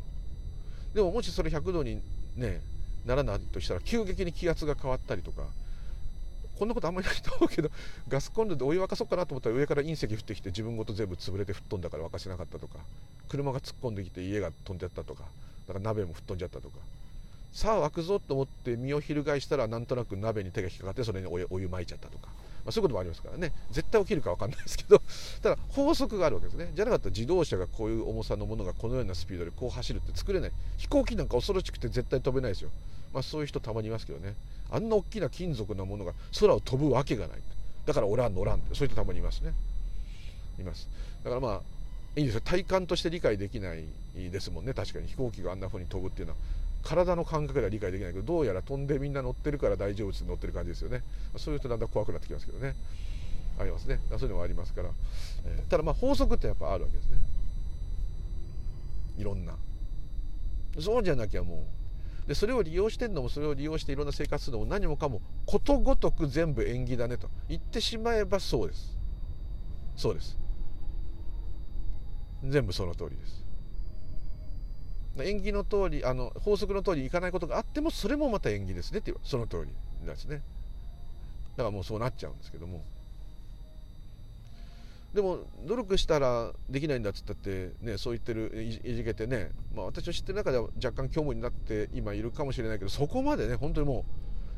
[0.95, 2.01] でももしそれ100度に
[2.37, 2.63] ね
[3.05, 5.43] ならないとしたら急激に気圧が変わったりとか
[6.59, 7.71] こんなことあんまりないと思うけど
[8.09, 12.79] ガスコンロでお湯沸かそうかなと思ったら上から隕石降ってきて自分ごと全部潰れて吹っ飛んだから沸かせなかったとか
[13.29, 15.25] 車が突っ込んできて家が飛んじゃったとか
[15.67, 16.79] だから鍋も吹っ飛んじゃったとか。
[17.53, 22.29] さあ沸くぞと思って身を翻したらなんとなく鍋に手が引っかかってそれにお湯お湯撒いちゃったとか、
[22.67, 23.53] まあ、そういうこともありますからね。
[23.71, 25.01] 絶対起きるか分かんないですけど
[25.41, 26.73] ただ法則があるわけですね。
[26.75, 30.53] じゃなかったら自動車がこういう重さのものがこのようなスピードでこう走るって作れない。
[30.79, 32.71] 飛行機なんか恐ろしくて絶対飛べないですよ、
[33.15, 34.35] まあ、そういう人たまにいますけどね。
[34.69, 37.39] あんな大きな金属なものが空を飛ぶわけがない。
[37.87, 39.55] だから俺は乗らんってそういう人たまにいますね。
[40.59, 40.89] います。
[41.23, 42.41] だからまあいいですよ。
[42.41, 44.75] 体感として理解できないですもんね。
[44.75, 46.39] 確かに飛行機があんな風に飛ぶっていうのは。
[46.87, 51.03] 体の感覚では理解できないけどどうやら飛んでみんな乗ってるから大丈夫って乗ってる感じですよね。
[51.37, 52.77] そういうとだんだん怖くなってきますけどね。
[53.59, 53.99] ありますね。
[54.11, 54.91] そういうのもありますから、
[55.45, 57.17] えー、ただまあ法則ってやっぱあるわけですね。
[59.19, 59.57] いろんな。
[60.79, 61.67] そうじゃなきゃも
[62.25, 62.29] う。
[62.29, 67.29] でそれを利用してんのもそれを利用していろんな生活するのも何もかもことごとく全部縁起だねと。
[67.49, 68.97] 言ってしまえばそうです。
[69.97, 70.39] そうです。
[72.45, 73.46] 全部その通りです。
[75.25, 80.43] 縁起の通りあの法則の通りいかないことがあってもそれもまた縁起ですねっていうその通りですね。
[81.57, 82.83] だからもうそうなっちゃうんですけども。
[85.15, 94.05] でも努力したらできないんだっつったってねそう言ってるいじけてね、まあ、私の知ってる中では若干虚無になって今いるかもしれないけどそこまでね本当にも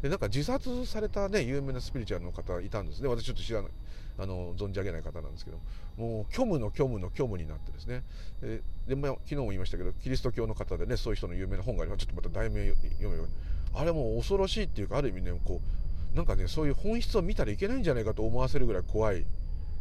[0.00, 3.08] うでなんか自殺されたね有名なスピリチュアルの方いたんですね。
[3.08, 3.70] 私ちょっと知らない。
[4.18, 5.58] あの存じ上げない方なんですけど
[5.96, 8.02] もう虚無の虚無の虚無になってですね。
[8.40, 12.04] でで、まあ、昨日も言いましたけどキリスト教の方でねそういう人の有名な本があります。
[12.04, 13.16] ちょっとまた題名読め
[13.74, 15.60] あれも恐ろしいっていうかある意味ねこ
[16.14, 19.24] うなんかねそういう本質を見たらいけないんじゃないかと思わせるぐらい怖い。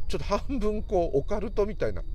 [0.08, 2.02] ちょっと半分こうオカルトみたいな。
[2.02, 2.08] だ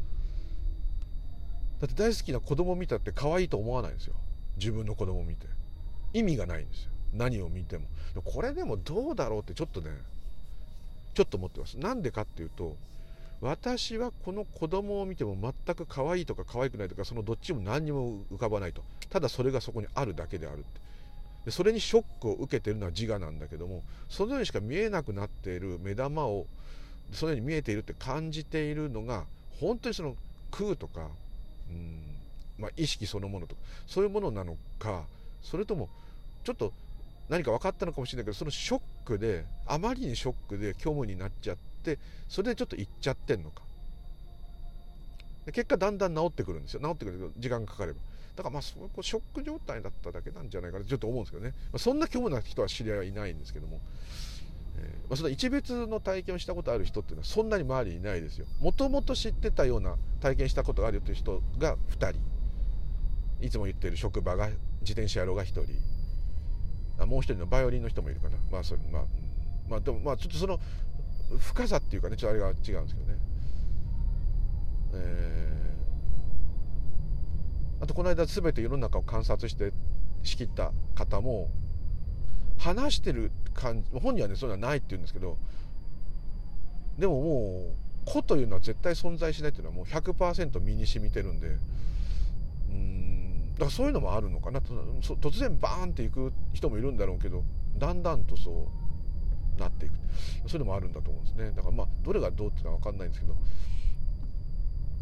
[1.87, 4.15] って大好きな子供見たって可愛いと思わないんですよ。
[4.57, 5.47] 自分の子供見て。
[6.13, 6.91] 意味がないんですよ。
[7.13, 7.87] 何を見ても。
[8.25, 9.91] これでもどうだろうってちょっとね
[11.15, 11.79] ちょっと思ってます。
[11.79, 12.77] なんでかっていうと
[13.41, 18.83] 私はこの子供を見ても全く可愛いとか可愛くないとかそのどっちも何にも浮かばないと。
[19.11, 20.83] ただそれがそこにあるだけであるって。
[21.45, 26.47] でそれにショックを受けてるのは自我なんだけどもそのようにしか見えなくなっている目玉を
[27.13, 29.25] そのように見えているって感じているのが
[29.61, 30.15] 本当にその
[30.51, 31.09] 空とか
[31.71, 32.01] うん、
[32.59, 35.03] まあ、意識そのものとかそういうものなのか
[35.43, 35.89] それとも
[36.45, 36.73] ちょっと
[37.29, 43.63] 何か分かったのかもしれないけどそのショックであまりにショックで虚無になっちゃってそれでちょっと行っちゃってんのか。
[45.47, 46.81] 結果だんだん治ってくるんですよ。
[46.81, 47.99] 治ってくるけど時間がかかれば。
[48.37, 53.81] だからまあそこショック状態だっただけなんじゃないかなちょっと思うんですけどね、まあ、そんな虚無な人は知り合いはいないんですけども、
[54.79, 58.47] えーまあ、その一別の体験をしたことある人っていうのはそんなに周りにいないですよ。
[58.61, 62.21] もともと知ってたような体験したことがあるという人が2人。
[63.45, 64.49] いつも言ってる職場が
[64.81, 65.92] 自転車野郎が1人。
[66.99, 68.37] あもう一人のバイオリンの人もいるかな。
[68.51, 69.03] まあそれまあ、
[69.69, 70.61] まあでもまあちょっとその
[71.39, 73.19] 深さっていうかねちょっとあれが違うんですけどね。
[74.95, 79.73] えー、あとこの間全て世の中を観察して
[80.23, 81.51] 仕切った方も
[82.59, 85.39] 話してる感じ本人はねそういうのはないって言うんですけど
[86.99, 91.57] でももう個というのは絶対存在しないっていうのはもう100%身に染みてるんで
[92.69, 93.22] うん。
[93.63, 94.59] だからそういうのもあるのかな。
[94.59, 97.45] 突然バーンっていく人もいるんだろうけど
[97.79, 98.69] だんだんとそ
[99.57, 99.93] うなっていく。
[100.49, 101.53] そういうのもあるんだと思うんですね。
[101.53, 103.35] だからまあどれがどうっていうのは分かんないんですけど、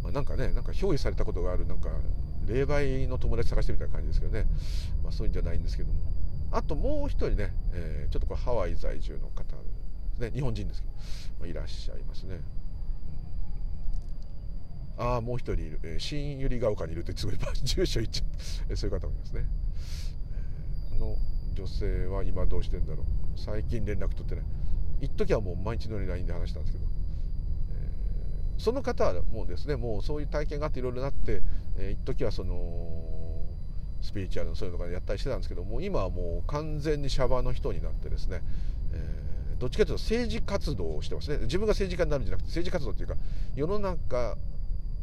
[0.02, 1.88] まあ、なんかねなんか憑依されたことがあるなんか
[2.46, 4.44] 霊媒の友達探してみたいな感じですけどね、
[5.02, 5.98] まあ、そういうんじゃないんですけども。
[6.52, 9.56] あともう一人ね、えー、ちょっとこれハワイ在住の方で
[10.16, 10.32] すね。
[10.32, 10.92] 日本人ですけど、
[11.40, 12.40] まあ、いらっしゃいますね。
[15.00, 18.24] ああもう一人いる、えー、新百合ヶ丘にいるってすごい 住所言っちゃ
[18.70, 19.46] うそういう方もいますね、
[20.92, 21.16] えー、あの
[21.54, 23.06] 女性は今どうしてんだろう。
[23.36, 24.44] 最近連絡取ってない。
[25.00, 26.84] 一時はもう毎日のように LINE で話したんですけど、
[27.70, 31.42] えー、その方はもうですねもうそういう体験があっていろいろなって、
[31.76, 33.46] えー、一時はその
[34.02, 38.42] スピリチュアルのそういうのがやったりしてたんですけども今はもう完全にシャバの人になってですね、
[38.92, 41.38] えー、どっちかというと政治活動をしてますね。
[41.42, 43.16] 自分が政治家になるんじゃなくて政治活動っていうか
[43.54, 44.36] 世の中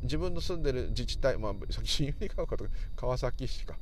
[0.04, 3.76] 自分の住んでる自治体、まあ、新百合ヶ丘とか川崎市か。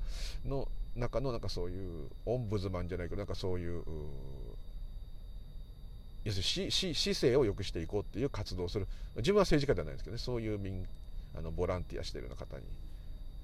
[0.45, 3.83] の中のなんかそういうオンブズマンじゃないけどなんかそういう
[6.23, 8.87] 要するに市市政を良くしていこうっていう活動をする。
[9.17, 10.19] 自分は政治家ではないんですけどね。
[10.19, 10.87] そういう民
[11.37, 12.63] あのボランティアしてるような方に。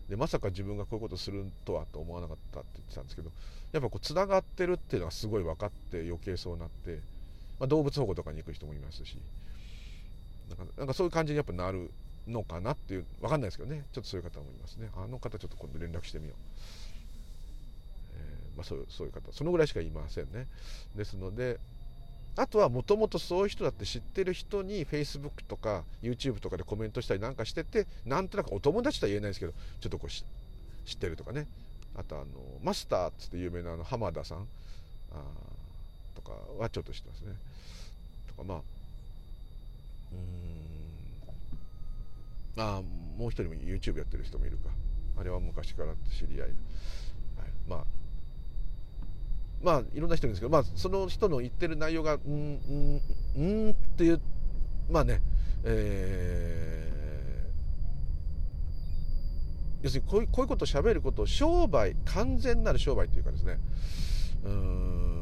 [0.10, 3.32] でまさか自分がこういうことするとはと思わなかったって言ってたんですけど
[3.72, 7.00] やっぱこうつながってるっていうのはすごい分かって余計そうなって、
[7.60, 9.18] まあ、動物保護とかに行く人もいますし。
[10.58, 11.92] なんかなんかそういう感じにやっぱなる
[12.28, 13.84] のかなっていう分かんないですけどね。
[13.92, 14.90] ちょっとそういう方もいますね。
[14.96, 16.38] あの方ちょっと今度連絡してみよう、
[18.16, 19.32] えー、まあ、そうそういう方。
[19.32, 20.48] そのぐらいしか言いませんね。
[20.96, 21.60] ですので
[22.38, 30.24] あとはもともとそういう人だって知ってる人に Facebook とか YouTube とかでコメントしたりなんかしててなんとなくお友達とは言えないですけどちょっとこう知
[30.94, 31.48] ってるとかね。
[31.94, 32.26] あとあの
[32.64, 34.48] マスターっつって有名なあの浜田さん。
[35.12, 35.24] あ
[36.16, 37.36] とかはちょっと知ってますね。
[38.30, 38.62] とかまあ
[40.14, 40.71] うん。
[42.58, 42.82] あ
[43.18, 44.70] もう一人も YouTube やってる人もいるか。
[45.18, 46.52] あれは昔から知り合い、はい、
[47.68, 47.86] まあ
[49.62, 54.22] まあいろんな人いるんですけど、まあ、その人の言ってる内容がうんうんうんっていう
[54.90, 55.22] まあね
[55.64, 63.60] えー、要するにこういうこういうことをしゃべることを商売完全なる商売というかですね。
[64.44, 65.22] うん。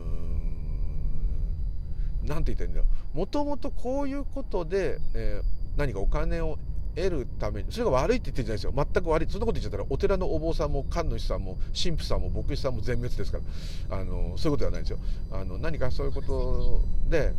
[2.24, 6.58] なんて言ってんだよもともとこういうことで、えー、何かお金を
[6.96, 8.88] 得るためにそれが悪いって言ってるんじゃないですよ。
[8.94, 9.30] 全く悪い。
[9.30, 13.40] そんなこと言っちゃったらお寺のお坊さんも神主さんも神父さんも牧師さんも全滅ですか
[13.90, 13.98] ら。
[13.98, 15.00] あのそういうことではないんですよ。
[15.32, 17.34] あの何かそういうことで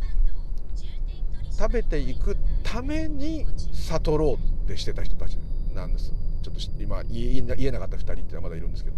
[1.57, 5.37] 食べていくために悟ろうってしてた人たち
[5.73, 6.13] なんです。
[6.41, 8.95] ちょっと今言えなかった2人っていうのはまだいるんですけど。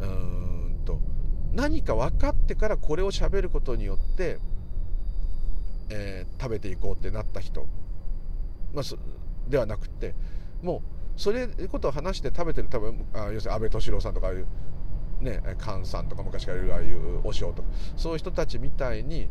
[0.00, 1.00] うーんと。
[1.52, 4.38] 何か分かってからこれをしゃべることによって、
[5.90, 7.66] えー、食べていこうってなった人、
[8.74, 8.84] まあ、
[9.48, 10.14] ではなくて
[10.62, 10.82] も
[11.16, 14.46] うそれいうことを話して食べてる多分あ要するに安倍敏郎さんとかああいう
[15.20, 19.28] ね菅さんとか昔からいるああいう和尚とかそういう人たちみたいに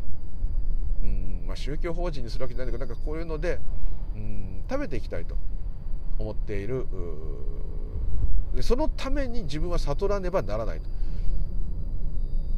[1.02, 3.60] うん、まあ、宗教法人にするわけじゃないけどなんかこういうので
[4.14, 5.36] うん食べていきたいと
[6.18, 6.86] 思っている
[8.54, 10.88] でそのために自分は悟らねばならないと。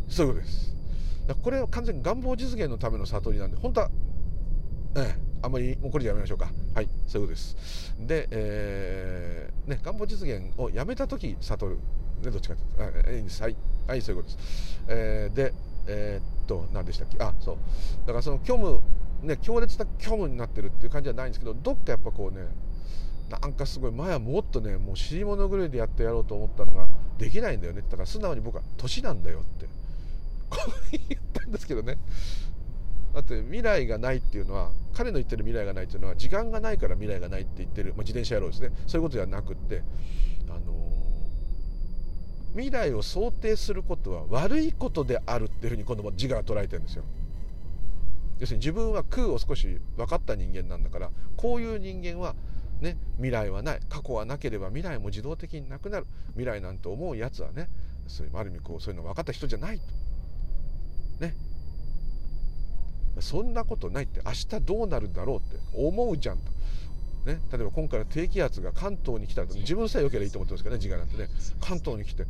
[0.09, 0.77] そういうことです。
[1.43, 3.91] これは完全に願望実現のための悟りなんで本当は
[4.97, 5.30] ええ。
[5.43, 6.51] あんまりもうこれでやめましょうか。
[6.75, 7.95] はいそういうことです。
[7.99, 11.79] で、えー、ね願望実現をやめた時悟る。
[12.23, 13.11] ねどっちかというと。
[13.11, 13.43] いいんです。
[13.43, 15.55] はいはいそういうことです、えー、で
[15.87, 17.23] えー、っと何でしたっけ？
[17.23, 17.57] あそう。
[18.07, 18.81] だからその虚無
[19.23, 22.47] ね強烈な虚無になってるっていう感じじゃないんですけどどっかやっぱこうね
[23.31, 29.67] なんかすごい前はもっとねもう尻物狂いでやってやろうと思ったのができないんだよねだから素直に僕は年なんだよって。
[30.51, 31.97] こう言ったんですけどね。
[33.15, 38.71] だって未来がないっていうのは彼の言ってる未来がないっていうのは時間がないから未来がないって言ってる、まあ、自転車野郎ですね。
[38.87, 39.83] そういうことではなくって
[40.49, 40.75] あの
[42.53, 47.05] 未来を想定することは悪いことであるっていうふうに今度も自我が捉えてるんですよ。
[48.39, 52.35] 要するに自分は空を少し分かった人間なんだからこういう人間は
[52.81, 53.81] ね未来はない。
[53.89, 56.07] 過去はなければ未来も自動的になくなる。
[56.31, 57.69] 未来なんて思うやつはね
[58.07, 59.85] そういうある意味こうそういうの分かった人じゃないと。
[61.27, 61.35] ね。
[63.19, 64.21] そんなことないって。
[64.25, 65.57] 明日どうなるんだろうって。
[65.75, 66.45] 思うじゃんと。
[67.27, 71.29] ね、例えば今回の低気圧が関東に来たら自分さえ良ければいいと思ってますからね自我なんてね。
[71.61, 72.25] 関東に来て。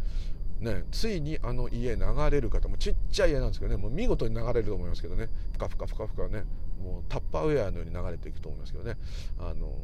[0.60, 3.80] ね、ついにあの家流れる方もちっちゃい家なんですけどね。
[3.80, 5.28] もう見事に流れると思いますけどね。
[5.52, 6.44] ふかふかふかふかね。
[6.82, 8.96] もうタッパーウェアのように流れていくと思いますけどね。
[9.38, 9.74] あの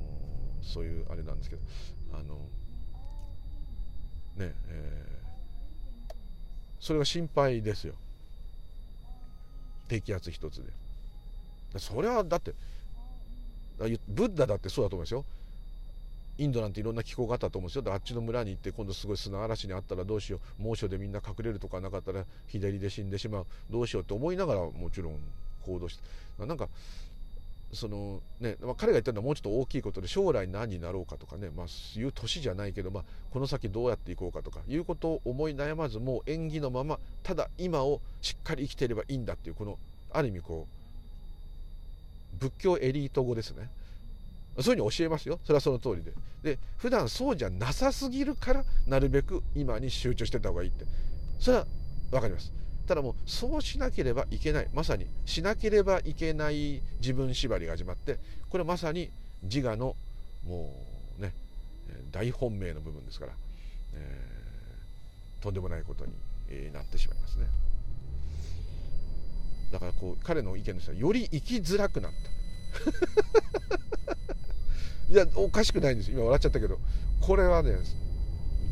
[0.63, 1.63] そういうあれなんですけど。
[2.13, 2.35] あの
[4.37, 6.13] ねえー、
[6.79, 7.95] それが心配ですよ。
[9.89, 10.73] 低気圧一つで
[11.79, 12.53] それはだって
[14.09, 15.25] ブッダだってそうだと思いますよ。
[16.39, 17.93] インドなんていろんな気候があったと思うんですよ。
[17.93, 20.63] あっちの村に行って今度すごい砂嵐にあったらどうしよう。
[20.63, 23.47] 猛暑でみんな隠れるとかなかったら日照りで死んでしまう。
[23.71, 25.19] どうしようって思いながらもちろん
[25.65, 26.03] 行動して。
[26.45, 26.69] なんか
[27.73, 31.67] そのね、まあ、彼が言ったのはもうちょっと大きいことで将来何になろうかとかね、まあ、
[31.99, 39.79] いう年じゃないけど、まあ、この先どうやっていこうかとかいうことを思い悩まずもう縁起のままただ今をしっかり生きていればいいんだっていうこの
[40.13, 40.86] ある意味こう
[42.39, 43.69] 仏教エリート語ですね。
[44.61, 45.39] そういうふうに教えますよ。
[45.45, 46.13] それはその通りで。
[46.43, 50.85] で普段そうじゃなさすぎるからなるべく今に集中してた方がいいって。
[51.39, 51.67] それは
[52.11, 52.53] 分かります。
[52.87, 54.69] ただもうそうしなければいけない。
[54.73, 58.19] まさにしなければいけない自分縛りが始まって
[58.49, 59.11] これまさに
[59.43, 59.97] 自我の
[60.47, 60.73] も
[61.19, 61.33] うね
[62.13, 63.33] 大本命の部分ですから、
[63.95, 66.13] えー、とんでもないことに
[66.73, 67.47] なってしまいますね。
[69.73, 72.31] だからこう彼の意見としてはより生きづらくなった。
[75.13, 76.11] いやおかしくないんです。
[76.11, 76.79] 今笑っちゃったけど。
[77.21, 77.79] これはね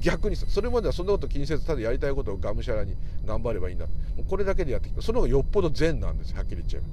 [0.01, 5.03] 逆にそれまではそんなこと気にせずただやりたいことをがむしゃらに頑張ればいいんだもうこれだけでやってきた。
[5.03, 6.89] その方がよっぽど善なんですはっきり言っちゃえば。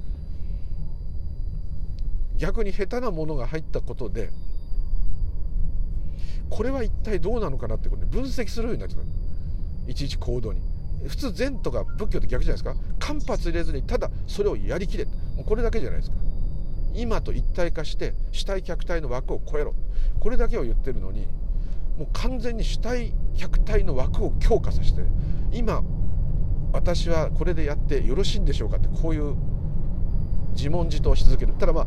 [2.38, 4.30] 逆に下手なものが入ったことで
[6.50, 9.90] これは一体どうなのかなってことで分析するようになっちゃった。
[9.90, 10.60] いちいち行動に。
[11.08, 12.76] 普通善とか仏教って逆じゃないですか。
[12.98, 15.04] 間髪入れずにただそれをやりきれ。
[15.04, 16.16] もうこれだけじゃないですか。
[16.94, 19.74] 今と一体化して主体客体の枠を超えろ。
[20.20, 21.26] これだけを言ってるのに
[21.98, 25.02] もう完全に主体客体の枠を強化させて
[25.52, 25.82] 今
[26.72, 29.34] 私はこれでやってよろしいんでしょうかってこういう
[30.52, 31.54] 自問自答し続ける。
[31.54, 31.86] ただま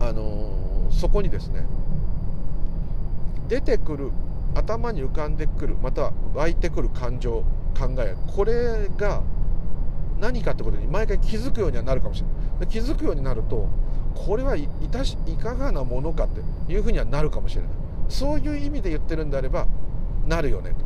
[0.00, 1.66] ああのー、そこにですね
[3.48, 4.10] 出てくる
[4.56, 7.44] 頭に浮かんでくるまたは湧いてくる感情
[7.78, 9.22] 考えこれが
[10.18, 12.66] 何かってことに毎回気づくようにはなるかもしれない。
[12.68, 13.68] 気づくようになると
[14.14, 16.40] これはいたしいかがなものかって
[16.72, 17.70] いうふうにはなるかもしれない。
[18.08, 19.66] そういう意味で言ってるんであれば
[20.26, 20.76] なるよねと。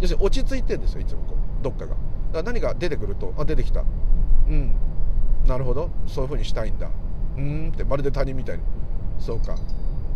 [0.00, 1.64] 要するに落ち着いてんですよいつもこう。
[1.64, 1.88] どっかが。
[1.88, 1.98] だか
[2.34, 3.80] ら何か出てくるとあ出てきた。
[3.80, 3.84] う
[4.52, 4.76] ん。
[5.46, 5.90] なるほど。
[6.06, 6.88] そういうふうにしたいんだ。
[7.36, 8.62] うんってまるで他人みたいに。
[9.18, 9.56] そうか。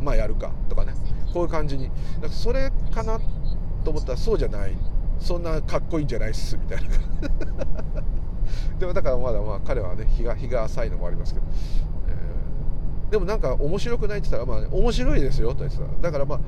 [0.00, 0.94] まあやるかとかね。
[1.32, 1.90] こういう感じに。
[2.20, 3.20] だかそれかな
[3.84, 4.76] と思ったらそうじゃない。
[5.18, 6.88] そんなかっこいいんじゃないっすみたいな。
[8.78, 11.46] でもだからまだまあ彼はね日が日が浅いのもありますけど、
[12.08, 15.84] えー、でもなんか面白くないって言ったらまあ、面白いですよと言ってた。
[16.02, 16.40] だからまあ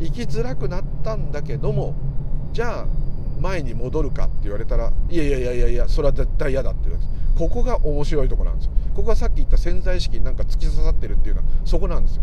[0.00, 1.94] 生きづらくなったんだけども
[2.52, 2.86] じゃあ
[3.40, 8.72] 前に戻るかって言われたらいやいやいやいやいやそれは絶対嫌だって言うんですここが面白いとこなんですよ。
[8.94, 12.22] ここがさっき言った潜在意識になんか突き刺さってるっていうのはそこなんですよ。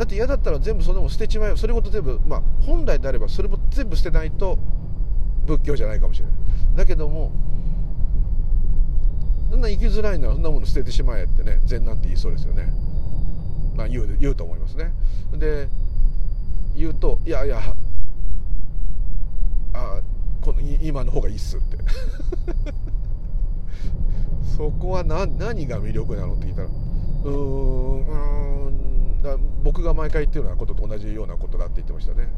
[0.00, 4.58] だって嫌だったら全部それも捨てちまえそれごと全部まあ本来であればそれも全部捨てないと
[5.44, 6.34] 仏教じゃないかもしれない。
[6.74, 7.30] だけども
[9.50, 12.72] そんな生きづらいならそんなもの捨ててしまえってね禅なんて言いそうですよね。
[13.76, 14.94] まあ言う言うと思いますね。
[15.34, 15.68] で
[16.74, 17.60] 言うといやいや
[19.74, 20.00] あ
[20.40, 21.76] この今の方がいいっすって。
[24.56, 28.99] そこは何何が魅力なのって聞いたらうーんうん
[29.70, 32.28] 僕が毎回言ってるようなことと同じようなことだって言ってましたね。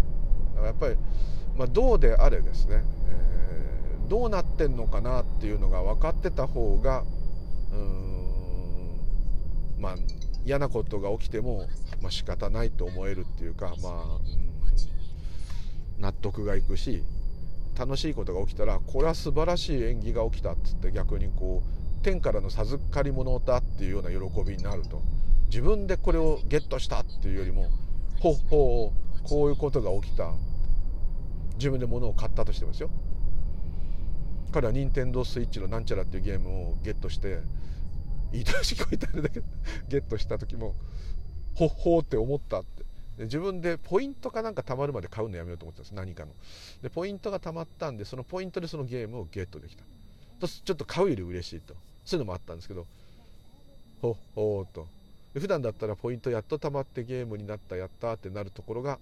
[0.54, 0.96] だからやっぱり
[1.56, 7.04] まあ、どうであれですね、えー、どうなってんのかなっていうのが分かってた方が
[7.72, 9.00] うん
[9.78, 9.94] まあ
[10.44, 11.68] 嫌なことが起きても、
[12.00, 14.20] まあ、仕方ないと思えるっていうかまあ、
[15.98, 17.02] 納得がいくし
[17.78, 25.02] 楽しいことが起きたらこれは素晴らしい縁起が起きたっつって逆にこう天からの授かり物だっていうような喜びになると。
[25.52, 27.68] 自分でこれをゲットしたっていうよりも
[28.20, 28.90] ほっほ
[29.20, 30.32] うこういうことが起きた。
[31.56, 32.88] 自分で物を買ったとしてますよ。
[34.50, 37.40] 彼は任天堂スイッチのなんちゃらっていうゲームをゲットして
[38.32, 39.46] 言いい年こえたあれだけど
[39.88, 40.74] ゲットした時も
[41.54, 42.84] ほっほーって思ったって。
[43.18, 46.32] 自分でポイントかなんか貯まるまで買うのやめようと思ってたんです何かの。
[46.82, 49.84] でポイントが貯まったんでそのポイントでそのゲームをゲットできた。
[50.40, 51.74] とちょっと買うより嬉しいと。
[52.06, 52.86] そういうのもあったんですけど
[54.00, 54.88] ほっほーと。
[55.34, 58.98] 普段だったらポイントやっと貯まってゲームになったやったってなるところが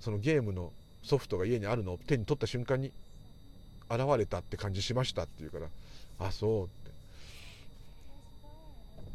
[0.00, 0.72] そのゲームの
[1.02, 2.90] ソフトが家にあるのを手に取った瞬間に
[3.88, 5.66] 現れたって感じしましたって言うから
[6.26, 6.82] あそうって。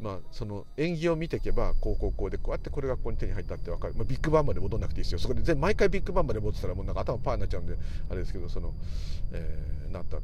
[0.00, 5.18] まあ、その演技を見ていけばこうこうこうでこうやってこれがここに手に入ったって分かる、まあ、ビッグバンまで戻んなくていいですよ。
[5.18, 7.76] そこで毎回ビッグバンまで戻ってたらもうなんか頭パーになっちゃうんで
[8.08, 8.72] あれですけどその、
[9.32, 10.22] えー、なったと。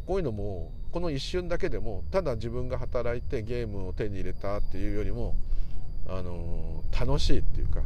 [0.00, 5.34] こういうのもこの一瞬だけでもただ自分が働いてゲームを手に入れたっていうよりも、
[6.08, 7.82] あのー、楽しいっていうか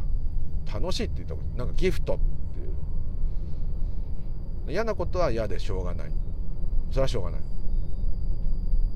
[0.73, 2.65] 楽しいって言ったことなんかギフトってい
[4.69, 4.73] う。
[4.73, 6.13] 嫌なことは嫌でしょうがない。
[6.91, 7.41] それはしょうがない。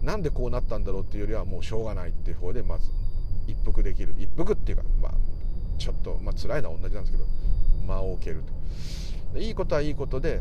[0.02, 2.90] なんでこうなったんだろうっていうよりはもうしょうがないっていう方でまず
[3.48, 4.14] 一服できる。
[4.18, 5.12] 一服っていうかまあ
[5.78, 7.26] ちょっとまあ辛いのは同じなんですけど
[7.88, 8.42] 間を置ける
[9.32, 9.38] と。
[9.38, 10.40] いいことはいいことで、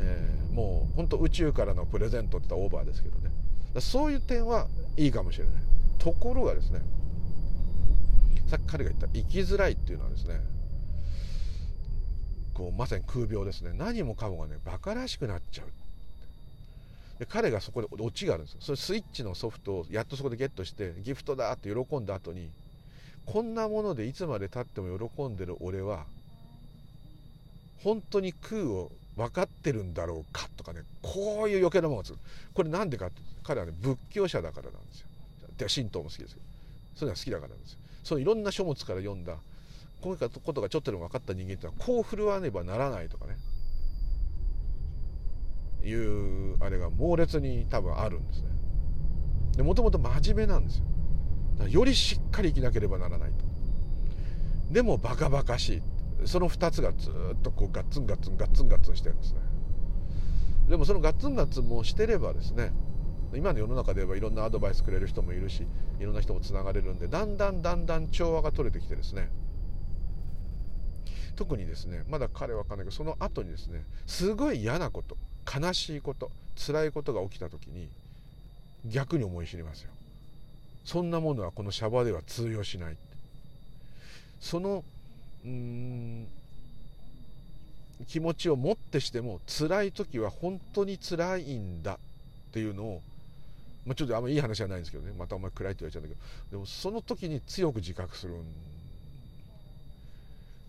[0.00, 3.30] えー、もう本当宇宙からのプレゼントって言ったらオーバーですけどね。
[3.80, 5.54] そういう点はいいかもしれない。
[6.00, 6.80] ところがですね
[8.48, 10.40] さっき彼が言った生きづらいっていうのはですね
[12.54, 13.70] こうまさに空病ですね。
[13.72, 15.66] 何もかもがねバカらしくなっちゃう。
[17.20, 18.60] で彼がそこでオチがあるんですよ。
[18.60, 22.50] それスイッチのソフトをやっとそこでゲットしてギフトだって喜んだ後に
[23.26, 26.06] こんなものでいつまでたっても喜んでる俺は
[27.84, 32.18] 本当に空を分かってるんだろうかとかねこういう余計なものがつく。
[32.54, 35.08] これなんでかって彼はね仏教者だからなんですよ。
[35.58, 36.46] で神道も好きですけど
[36.94, 37.78] そういうのは好きだからなんですよ。
[38.04, 39.34] そういろんな書物から読んだ
[40.00, 43.36] こういうことがちょっとでも分かった人間ってのはこう振るわねばならないとかね。
[45.84, 48.48] いうあれが猛烈に多分あるんですね。
[49.56, 50.84] でもともと真面目なんですよ。
[51.68, 53.44] よりしっかり生きなければならないと。
[54.72, 55.82] でもバカバカしい。
[56.24, 57.12] その2つがずっ
[57.42, 59.40] とこうガッツンガッツンガッツンガッツンしてるんですね。
[60.68, 62.72] でもそのガッツンガッツンもしてればですね
[63.34, 65.66] 今の世の中で言えばいろんなアドバイスくれる人もいるし
[66.00, 69.30] いろんな人もつながれるんでだんだんだんだん調和が取れてきてですね。
[71.36, 75.16] 特にですねまだ彼は分かんないけどその後にですねすごい嫌なこと
[75.48, 77.88] 悲しいこと辛いことが起きた時に
[78.84, 79.90] 逆に思い知りますよ。
[80.84, 82.96] そんなものはこのシャバでは通用しない
[84.40, 84.82] その
[85.44, 86.28] うん
[88.06, 91.98] 気持ちをもってしても辛い時は本当に辛いんだっ
[92.52, 93.02] ていうのを、
[93.84, 95.12] まあ、ちょっとあんまいい話じゃないんですけどね。
[95.18, 98.34] またお前暗いって言われちゃうんだけどでもその時に強く自覚する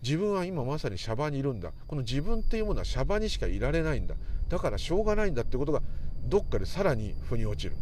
[0.02, 1.72] 自分は今まさにシャバにいるんだ。
[1.86, 4.14] この自分っていうものはシャバにしかいられないんだ。
[4.48, 5.82] だからしょうがないんだってことが
[6.24, 7.76] どっかでさらに腑に落ちる。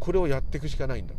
[0.00, 1.14] これをやっていくしかないんだ。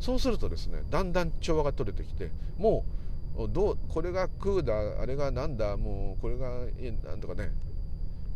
[0.00, 2.99] そうするとですねだんだん調和が取れてきてもう
[3.48, 6.50] どうこれが空だあれがなんだもうこれが
[7.08, 7.50] なんとかね。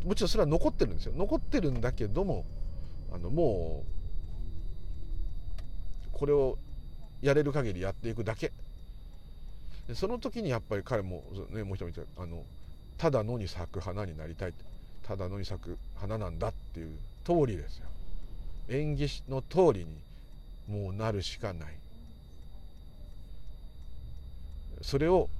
[0.05, 1.12] もちろんそれは残ってるんですよ。
[1.16, 2.45] 残ってるんだけども
[3.12, 3.84] あのも
[6.07, 6.59] うこれを
[7.22, 8.53] やれる限りやっていくだけ。
[9.88, 12.45] でその時にやっぱり彼も、ね、もう一人見てあの
[12.99, 14.55] ただのに咲く花になりたい。
[15.07, 17.86] ただのに咲く花なんだっていう通りですよ。
[18.68, 19.86] 縁起の通りに
[20.68, 21.74] もうなるしかない。
[24.85, 25.30] それを、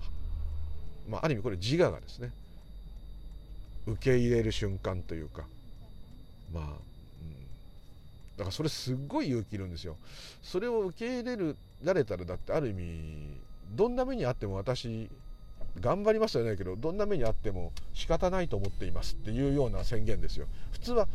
[1.07, 2.33] まあ、ある意味これ自我がですね
[3.87, 5.43] 受け入れる瞬間というか
[6.53, 6.79] まあ、うん、だ
[8.39, 9.97] からそれすっごい勇気いるんですよ。
[10.43, 13.37] それを受け入れるられたらだってある意味
[13.75, 15.11] どんな目にあっても私
[15.79, 20.47] 頑張りますよねけどどんな目にあっても仕方ないと思っていますっていうような宣言ですよ。
[20.73, 21.07] 普通は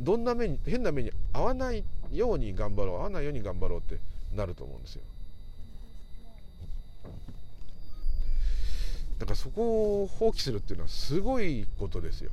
[0.00, 3.98] どんな目に変な目に遭わないように頑張ろう合わないように頑張ろうって
[4.34, 5.02] なると思うんですよ。
[9.18, 12.30] だからそこを放棄するっていうのはすごいことですよ。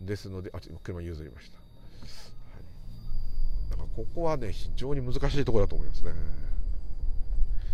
[0.00, 1.58] ですのであ車譲りました。
[3.70, 6.12] だからここはね非常に難しいところだと思いますね。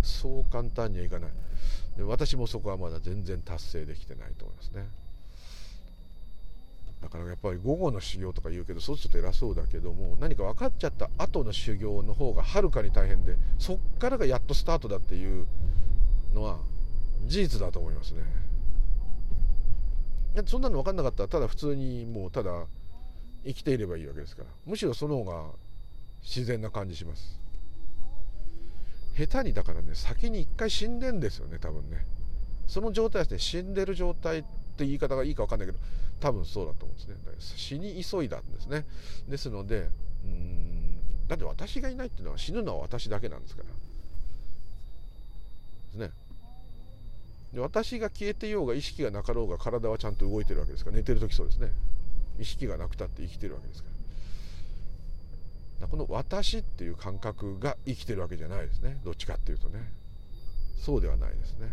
[0.02, 1.30] そう簡単にはいかない。
[1.96, 4.86] で私もそこはまだ全然達成できてないと思いますね
[7.02, 15.46] だからやっぱり午後の修行とか言うけどそうちょっと偉そうだけども何か分かっちゃった後の修行の方がはるかに大変でそっからがやっとスタートだっていう
[16.32, 16.60] のは
[17.26, 18.22] 事実だと思いますね。
[20.46, 22.66] そんなの分かんなかったらただ普通にもうただ
[23.44, 24.48] 生きていればいいわけですから。
[24.64, 25.50] むしろその方が
[26.22, 27.38] 自然な感じします。
[29.16, 32.06] 下手にだからね先に一回死んでんですよね多分ね。
[32.66, 33.38] その状態ですね。
[33.40, 35.78] 死んでる状態って言い方がいいか分かんないけど
[36.22, 37.16] 多分そうだと思うんですね。
[37.56, 38.86] 死に急いだんですね。
[39.28, 39.90] ですので
[40.24, 43.68] うんだって私がいないっていうのは死ぬのは私だけなんですから。
[43.68, 43.74] で
[45.90, 46.10] すね。
[47.52, 50.96] で私が消えてようが意識がなかろうが体はちゃんと動いてるわけですから。
[50.96, 51.72] 寝てる時そうですね。
[52.38, 53.90] 意識がなくたって生きてるわけですか
[55.80, 59.00] らこの私っていう感覚が生きてるわけじゃないですね。
[59.04, 59.92] どっちかっていうとね。
[60.80, 61.68] そうではないですね。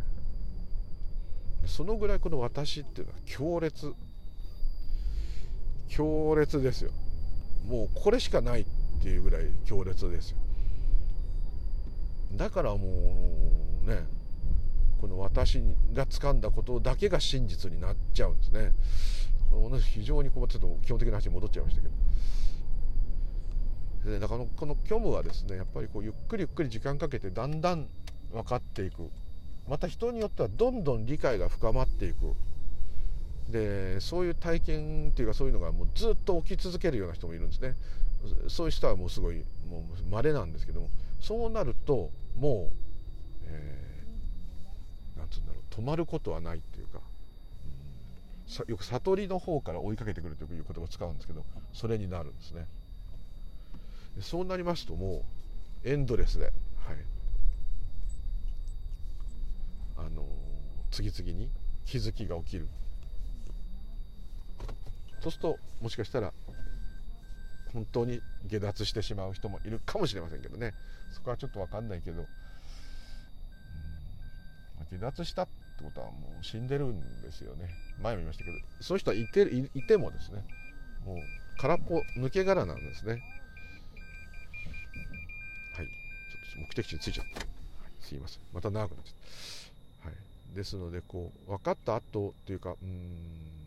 [1.68, 3.94] そのぐらいこの私っていうのは強烈。
[5.90, 6.92] 強烈ですよ。
[7.68, 8.66] もうこれしかないっ
[9.02, 10.38] ていうぐらい強烈ですよ。
[12.36, 12.78] だからも
[13.86, 14.06] うね
[15.02, 15.62] この私
[15.94, 18.72] が掴んだことだけが真実になっちゃうんですね。
[19.52, 21.94] この非常にこうちょっと基本的な話に戻っちゃいましたけど。
[24.12, 27.88] でだからこの虚無はですねやっぱりこうゆっくりゆっくり時間かけてだんだん
[28.32, 29.10] 分かっていく。
[29.68, 32.34] また人によってはどんどん理解が深まっていく。
[33.50, 37.76] でそういう体験っていうかそういうのがもうずっと起き続けるような人もいるんですね。
[38.48, 40.90] そういう人はもうすごいもう稀なんですけども。
[41.20, 42.76] そうなるともう、
[43.46, 47.02] えー、なんつうんだろう止まることはないっていうか、
[48.60, 52.68] うん、よく悟りの方から追いかけてくるという言葉を使うんですけどそれになるんですね。
[54.22, 55.26] そうなりますとも
[55.84, 56.54] うエンドレスで、はい、
[59.98, 60.26] あの、
[60.92, 61.50] 次々に
[61.86, 62.68] 気づきが起きる。
[65.22, 66.32] そうするともしかしたら
[67.74, 70.74] 本当に下脱してしまう人もいるかもしれませんけどね。
[71.14, 72.26] そこはちょっと分かんないけど、
[74.92, 75.48] 下脱したっ
[75.78, 77.70] てことはもう死んでるんですよね。
[78.02, 79.42] 前も言いましたけどそういう人はいて
[79.76, 80.44] いてもですね。
[81.06, 81.18] もう
[81.60, 83.12] 空っぽ抜け殻なんですね。
[83.12, 83.22] はい。
[83.22, 85.86] ちょっ
[86.54, 87.42] と目的地に着いちゃった、
[88.06, 88.40] すいません。
[88.54, 89.14] また長くなっちゃっ
[90.04, 90.16] た、はい、
[90.56, 93.59] ですのでこう分かった後っていうかうん。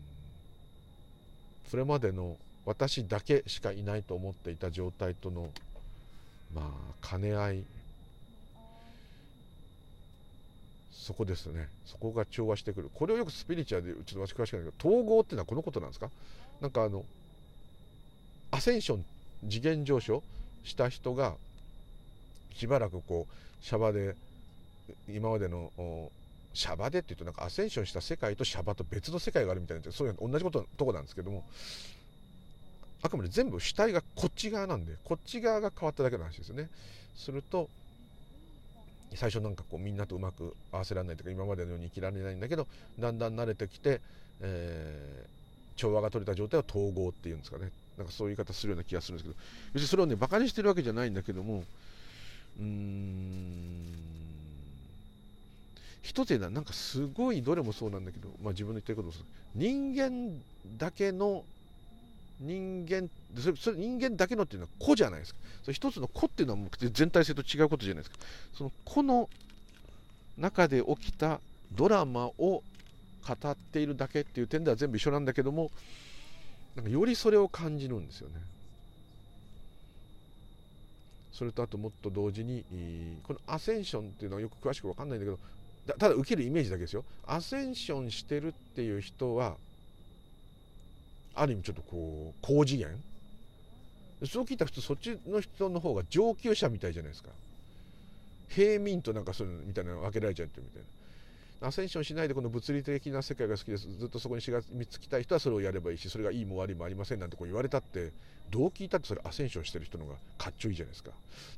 [1.73, 5.49] それまでの私だけしかいないと思っていた状態との
[6.53, 6.71] ま
[7.01, 7.63] あ兼ね合い。
[10.91, 11.67] そこですね。
[11.87, 12.91] そこが調和してくる。
[12.93, 16.11] これをよくスピリチュアルでちょっと詳しくないけど統合っていうのはこのことなんですか？
[16.61, 17.03] なんかあの
[18.51, 19.05] アセンション
[19.49, 20.21] 次元上昇
[20.63, 21.33] した人が
[22.53, 24.15] しばらくこうシャバで
[25.09, 25.71] 今までの
[26.53, 31.43] シャバでっていうとなんかアセンションした世界とシャバと別の世界があるみたいなそういう同じこととこなんですけども
[33.01, 36.69] あくまで全部主体がこっち側なんでこっち側が変わっただけの話ですよね。
[37.15, 37.69] すると
[39.15, 44.01] 最初なんかこうみんなとうまく合わせられないとか今までのように生きられないんだけどだんだん慣れてきて、
[44.41, 47.71] えー、調和が取れた状態を統合っていうんですかね。
[47.97, 49.39] なんかそういう言い方するような気がするんですけど
[49.73, 51.63] 別にそれをねバカにしてるわけじゃないんだけども
[52.59, 54.52] うーん。
[56.03, 59.23] 一つ言うのはなんかすごいどれもそうなんだけど、まあ、自分の言ってることもそう。
[59.55, 60.37] 人間
[60.77, 61.43] だけの
[62.39, 65.39] 人間それそれ人間だけのっていうのは個じゃないですか。
[65.61, 68.23] それ一つの個っていうのはもう全体性と違うことじゃないですか。
[68.53, 69.29] その個の
[70.37, 71.39] 中で起きた
[71.71, 72.63] ドラマを語
[73.49, 75.71] っているだけっていう点では全部一緒なんだけども
[76.75, 78.35] なんかよりそれを感じるんですよね。
[81.31, 82.65] それとあともっと同時に
[83.23, 85.39] このアセンションっていうのはよく詳しく分かんないんだけど
[85.85, 87.03] だただ受けるイメージだけですよ。
[87.25, 89.55] アセンションしてるっていう人は
[91.35, 92.89] ある意味ちょっとこう高次元
[94.25, 97.29] そう聞いたら普通そっちの人の方が上級者みたいじゃないですか。
[98.49, 101.67] 平民となんかそういうのみたいなの分けられちゃってるみたいな。
[101.67, 103.87] アセンションしないでこの物理的な世界が好きです。
[103.97, 108.11] ずっとそこにしがみつきたい人はそれをやればいいしそれがいいも悪いもありませんなんてこう言われたって
[108.51, 111.11] どう聞いたってそれアセンションしてる人の方がかっちょいいじゃないですか。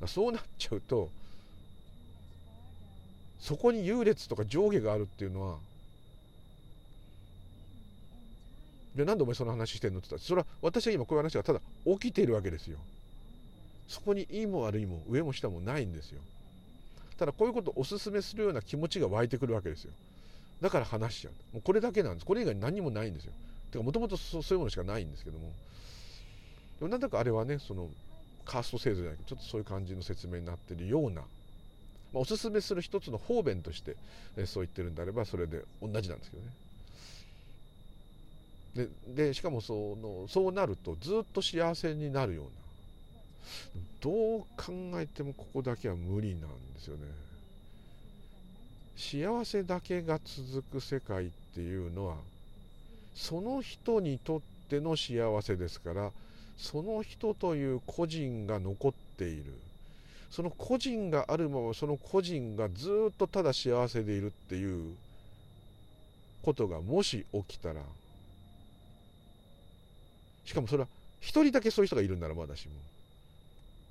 [0.08, 1.10] そうなっちゃうと
[3.40, 5.58] そこに優劣とか上下があるっていうのは
[8.96, 12.78] でなんでお前その話してんのって言ったらそれは私は今こういう話がただ起きているわけですよ。
[13.88, 16.22] そこにいいも悪いも上も下もないんですよ。
[17.20, 19.92] ただこういうことをお勧めするような気持ちが湧いてくるわけですよ。
[20.62, 21.34] だから話しちゃう。
[21.54, 22.26] もうこれだけなんです。
[22.26, 23.34] これ以外に何もないんですよ。
[23.72, 25.52] てかもともとそういうものしかないんですけども。
[26.80, 27.90] でもなんだかあれはねその
[28.46, 31.22] カースト制度じゃないけどちょっとそういう感じの説明になってるような、
[32.14, 33.96] まあ、おすすめする一つの方便として、
[34.38, 36.50] えそう言ってるんであればそれで同じなんですけどね。
[38.76, 42.50] ででしかもそのそうなるとずっと幸せになるような。
[44.02, 46.40] どう考えてもここだけは無理なん
[46.74, 47.04] ですよね。
[48.98, 52.16] 幸せだけが続く世界っていうのは
[53.14, 56.12] その人にとっての幸せですから
[56.58, 59.44] その人という個人が残っている。
[60.32, 64.96] その個人があるままその個人がずっとただ幸せでいるっていう
[66.42, 67.82] ことがもし起きたら
[70.46, 70.90] しかもそれは
[71.22, 72.74] 一人だけそういう人がいるならまだしも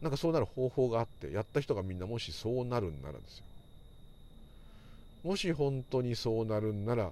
[0.02, 3.44] なんかそうなる方法があってやった人がみんなもしそうなるんならですよ。
[5.24, 7.10] もし本当にそうなるんなら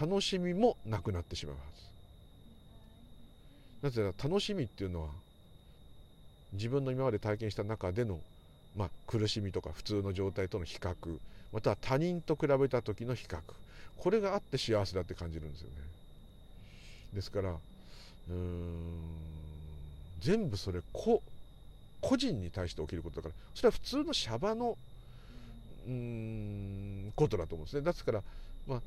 [0.00, 1.60] 楽しみもなくなってしまうは
[3.82, 3.86] ず。
[3.86, 5.08] なぜなら楽しみっていうのは
[6.52, 8.20] 自分の今まで体験した中での、
[8.76, 10.94] まあ、苦しみとか普通の状態との比較
[11.52, 13.38] または他人と比べた時の比較
[13.96, 15.76] これがあって幸せだって感じるんですよね。
[17.14, 17.54] ですから
[18.30, 18.76] うん
[20.20, 21.22] 全部それ個
[22.00, 24.76] 個人に対して起きることだからそれは普通のシャバの
[25.86, 27.82] うんことだと思うんですね。
[27.82, 28.22] だから
[28.66, 28.80] まあ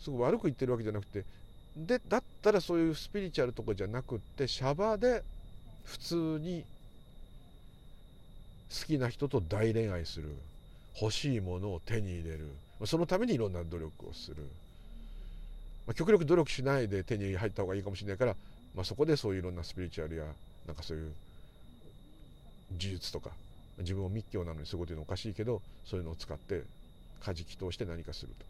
[0.00, 1.24] すごい悪く言ってるわけじゃなくて
[1.76, 5.22] でだったらそういうスピリチュアルとかじゃなくってシャバで
[5.84, 6.64] 普通に
[8.70, 10.28] 好きな人と大恋愛する
[11.00, 12.46] 欲しいものを手に入れる。
[12.86, 14.42] そのためにいろんな努力をする、
[15.86, 18.34] まあ、極力努力しないで手に入った方がいいかもしれないから、
[18.74, 20.24] まあ、そこでそういういろんなスピリチュアルや
[20.66, 21.12] なんかそういう
[22.72, 23.30] 呪術とか
[23.78, 26.62] 自分も密教なのにそういうこと言うのおかしいけどそういうのを使って
[27.20, 28.44] 舵祈祷して何かすると、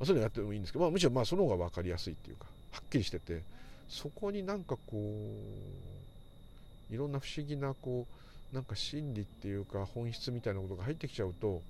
[0.00, 3.42] まあ、そういうのやってもいいんですけど、まあ、むしろまあその方が分かりやすいっていうかはっきりしてて
[3.88, 4.96] そこになんかこう
[6.90, 8.06] いろんな不思議なこ
[8.52, 11.60] うなんか心理っていうか本質みたいなことが入ってきちゃうと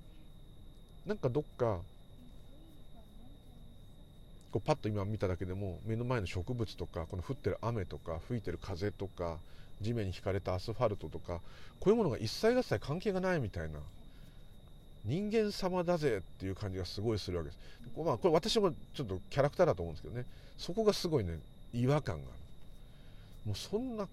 [1.05, 1.79] なんかどっか
[4.51, 9.37] こうパッと今見ただけでも目の前の植物とかこの降ってる雨とか吹いてる風とか
[9.81, 11.41] 地面に引かれたアスファルトとか
[11.79, 13.79] こういうものが一切合切関係がないみたいな
[15.03, 17.59] 人間様だぜっていう感じがすごいするわけです。
[17.97, 20.25] まあ、これ私もちょっとキャラクターだと思うんですけどね
[20.57, 21.37] そこがすごいね
[21.73, 22.31] 違和感がある。
[23.45, 24.07] もうそんな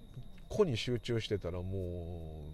[0.53, 2.45] 子に集中してたらも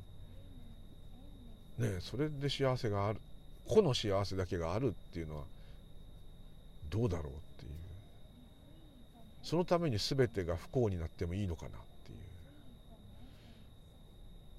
[1.79, 3.21] うねそれで幸せがある
[3.67, 5.45] 個の幸せだけがあるっていうのは
[6.91, 7.29] どうだろうっ
[7.59, 7.71] ていう。
[9.43, 11.73] そのために全てが不幸になってもいいのかなっ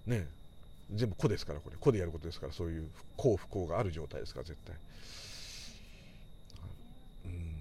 [0.07, 0.19] ていう。
[0.21, 0.27] ね
[0.93, 1.75] 全部個ですからこれ。
[1.79, 4.75] 個でやることですからそういう幸不幸がある状態ですから絶対。
[7.25, 7.55] うん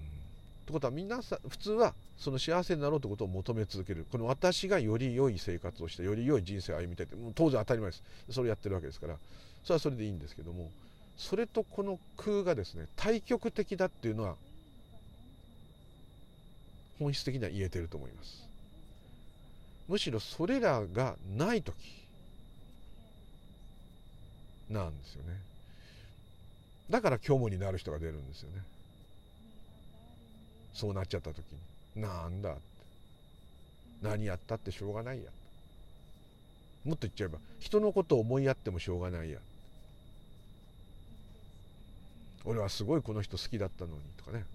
[0.69, 4.05] ってことは皆さん普通はその幸せになろうってことを求め続ける。
[4.11, 8.03] この私がより良い生活をしてより良い人生を歩みたいってもう当然当たり前です。
[8.29, 9.15] それをやってるわけですから。
[9.63, 10.69] それはそれでいいんですけども。
[11.17, 14.35] それとこの空がですね対極的だっていうのは
[16.99, 18.47] 本質的には言えてると思います。
[19.87, 21.73] むしろそれらがない時
[24.69, 25.35] なんですよね。
[26.91, 28.61] だから虚無になる人が出るんですよね。
[30.73, 31.43] そうなっちゃった時
[31.95, 32.69] になんだって。
[34.01, 35.23] 何やったってしょうがないや
[36.85, 39.37] もっと言っちゃえば人のことを思いやってもしょうがないや
[42.45, 44.45] 俺はすごいこの人好きだったのにとかね。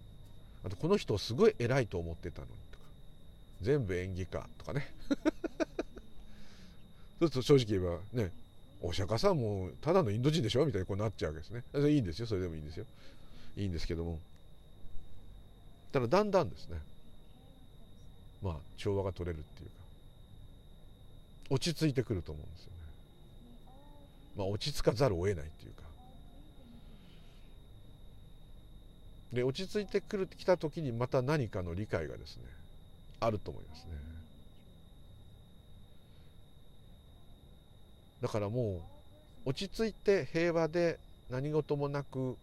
[0.64, 2.84] あとこの人をすごい偉いと思ってたのにとか。
[3.60, 4.90] 全部演技かとかね。
[7.20, 8.32] そうすると正直言えばね
[8.80, 11.62] お釈迦さんもただのインド人でしょみたいにこうなっちゃうわけですね。
[11.90, 12.26] いいんですよ。
[12.26, 12.86] それでもいいんですよ。
[13.56, 14.18] いいんですけども。
[15.94, 16.76] ただだんだんですね。
[18.42, 19.74] まあ調和が取れるっていうか。
[21.50, 22.72] 落ち着いてくると思うんですよね。
[24.38, 25.82] まあ落ち着かざるを得ないっていうか。
[29.34, 32.42] で落ち着いてくるきた時にまた何かの理解がですね
[33.20, 33.90] あると思いますね。
[38.20, 38.80] だからも
[39.44, 40.98] う落ち着いて平和で
[41.30, 42.36] 何事もなく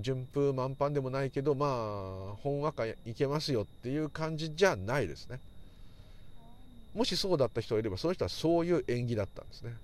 [0.00, 5.38] 順風満帆でもないけどまあほんわかいけますよっていう感じじゃないですね。
[6.94, 9.74] もしそうだった人がいればその人はそういう演技だったんですね。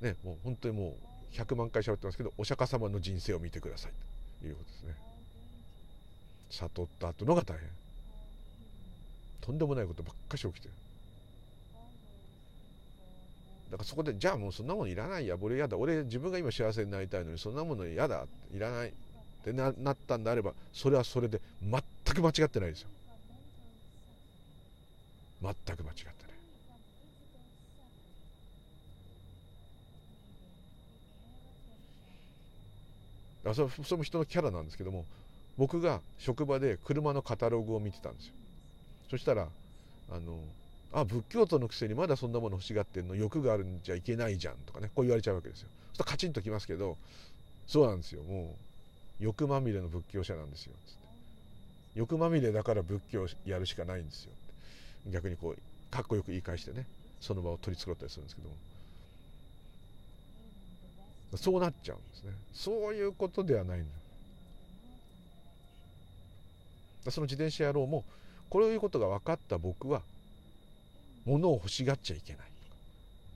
[0.00, 0.94] ねもう本当にも
[1.34, 3.92] う100万回喋ってますけどお釈迦様の人生を見てください
[4.40, 4.94] ということですね。
[6.50, 7.68] 悟った後のが大変。
[9.42, 10.74] とんでもないことばっかし起きてる。
[13.70, 18.92] だからそこでじゃあもうそんなものいらないや俺嫌だ俺自分が今幸せになりたいのにそんなもの嫌だいらないっ
[19.44, 21.82] てななったんであればそれはそれで全
[22.14, 22.88] く間違ってないですよ。
[25.42, 26.16] 全く間違ってない
[33.50, 35.04] あそれそれも人のキャラなんですけども
[35.56, 38.32] 僕が職場で車のカタログを見てたんですよ。
[39.10, 39.48] そしたら
[40.10, 40.38] あの
[40.96, 45.68] あ仏教徒のくせにまだそんなもの欲しがってんの欲があるんじゃいけないじゃんとかねこう言われちゃうわけですよ。
[45.90, 46.96] そしたらカチンときますけど
[47.66, 48.22] そうなんですよ。
[48.22, 48.56] も
[49.20, 50.72] う欲まみれの仏教者なんですよ。
[50.86, 51.00] つって。
[51.96, 54.30] 欲まみれだから仏教やるしかないんですよ
[55.10, 55.58] 逆にこう
[55.90, 56.86] かっこよく言い返してね
[57.20, 58.54] その場を取り繕ったりするんですけども。
[61.36, 62.32] そうなっちゃうんですね。
[62.54, 63.82] そういうことではないん
[67.04, 68.02] だその自転車野郎も
[68.48, 70.00] こういうことが分かった僕は
[71.26, 72.46] 物を欲しがっちゃいけない。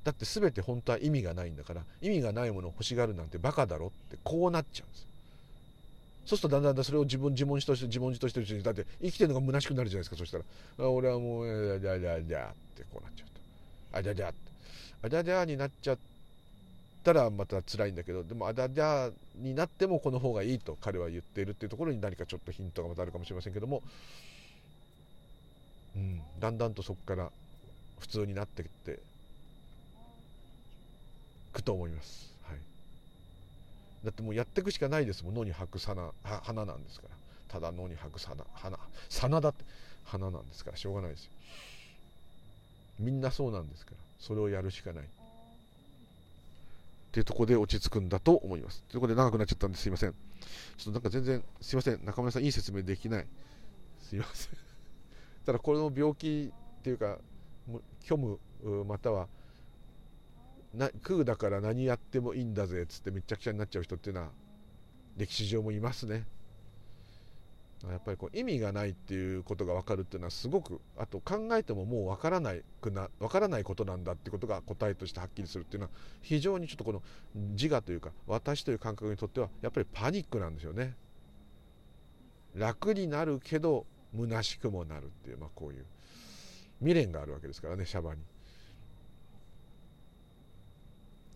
[0.05, 5.07] だって全て本当は意味がないんだから意味がないものを欲しがるなんてバカだろってこうなっちゃうんです
[6.25, 10.17] そうするとだんだんだんそれを自分自問自答して自問自答してるうちにだって生きてるのが虚しくなるじゃないですか。
[10.17, 13.41] そしたら俺はもう「あじゃじゃじゃ」ってこうなっちゃうと
[13.99, 14.39] 「あじゃじゃ」って
[15.03, 15.99] 「あじゃじゃ」になっちゃっ
[17.03, 23.83] たらまた辛いんだけどでも「あじゃじゃ」になってもこの方がいいと彼は言っているっていうところに何かちょっとヒントがまたあるかもしれませんけども。
[25.97, 27.33] うん、だんだんとそこから
[28.01, 28.99] 普通になっていって
[31.53, 32.59] くと思います、はい、
[34.05, 35.35] だってもうやっていくしかないですもん。
[35.35, 37.15] 野に吐く花花なんですから。
[37.49, 38.79] ただ野に吐く花花
[39.11, 39.65] 花だって
[40.05, 40.77] 花なんですから。
[40.77, 41.31] しょうがないですよ。
[43.01, 43.97] みんなそうなんですから。
[44.21, 45.05] それをやるしかない。
[45.05, 45.07] っ
[47.13, 48.85] ていうとこで落ち着くんだと思います。
[48.89, 50.13] ということで長くなっちゃったんですいません。
[50.13, 50.17] ちょ
[50.83, 52.05] っとなんか全然すいません。
[52.05, 53.27] 中村さんいい説明できない。
[54.03, 54.53] すいません。
[55.45, 57.19] ただこの病気っていうか
[58.03, 58.39] 虚無
[58.85, 59.29] または
[60.75, 64.29] な空だから何やってもいいんだぜっつってめちゃくちゃになっちゃう人っていうのは
[65.17, 66.27] 歴史上もいますね。
[67.89, 77.03] やっぱりこう意味がないっていうことが分かるっていうのはすごくあと考えてももう分からないくな分からないことなんだってことが答えとしてはっきりするっていうのは非常にちょっとこの
[77.35, 80.95] 自我というか私という感覚にとってはやっぱりパニックなんですよね。
[82.55, 85.87] 楽になるけど虚しくもなるっていう、まあ、こういう
[86.81, 88.21] 未練があるわけですからねシャバに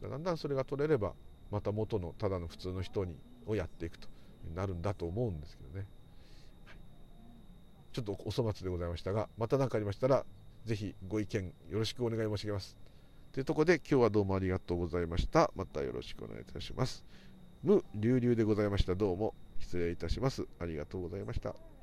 [0.02, 1.12] だんだんそれが取れれば
[1.50, 3.16] また元のただの普通の人に
[3.46, 4.08] をやっていくと
[4.54, 5.86] なるんだと思うんですけどね
[7.94, 10.26] ちょっとお粗末でございましたが、また何かありましたら、
[10.64, 12.76] ぜひご意見よろしくお願い申し上げます。
[13.32, 15.52] というところで、今日はどうもありがとうございました。
[15.54, 17.04] またよろしくお願いいたします。
[17.62, 18.96] 無流々でございました。
[18.96, 20.44] どうも失礼いたします。
[20.58, 21.73] ありがとうございました。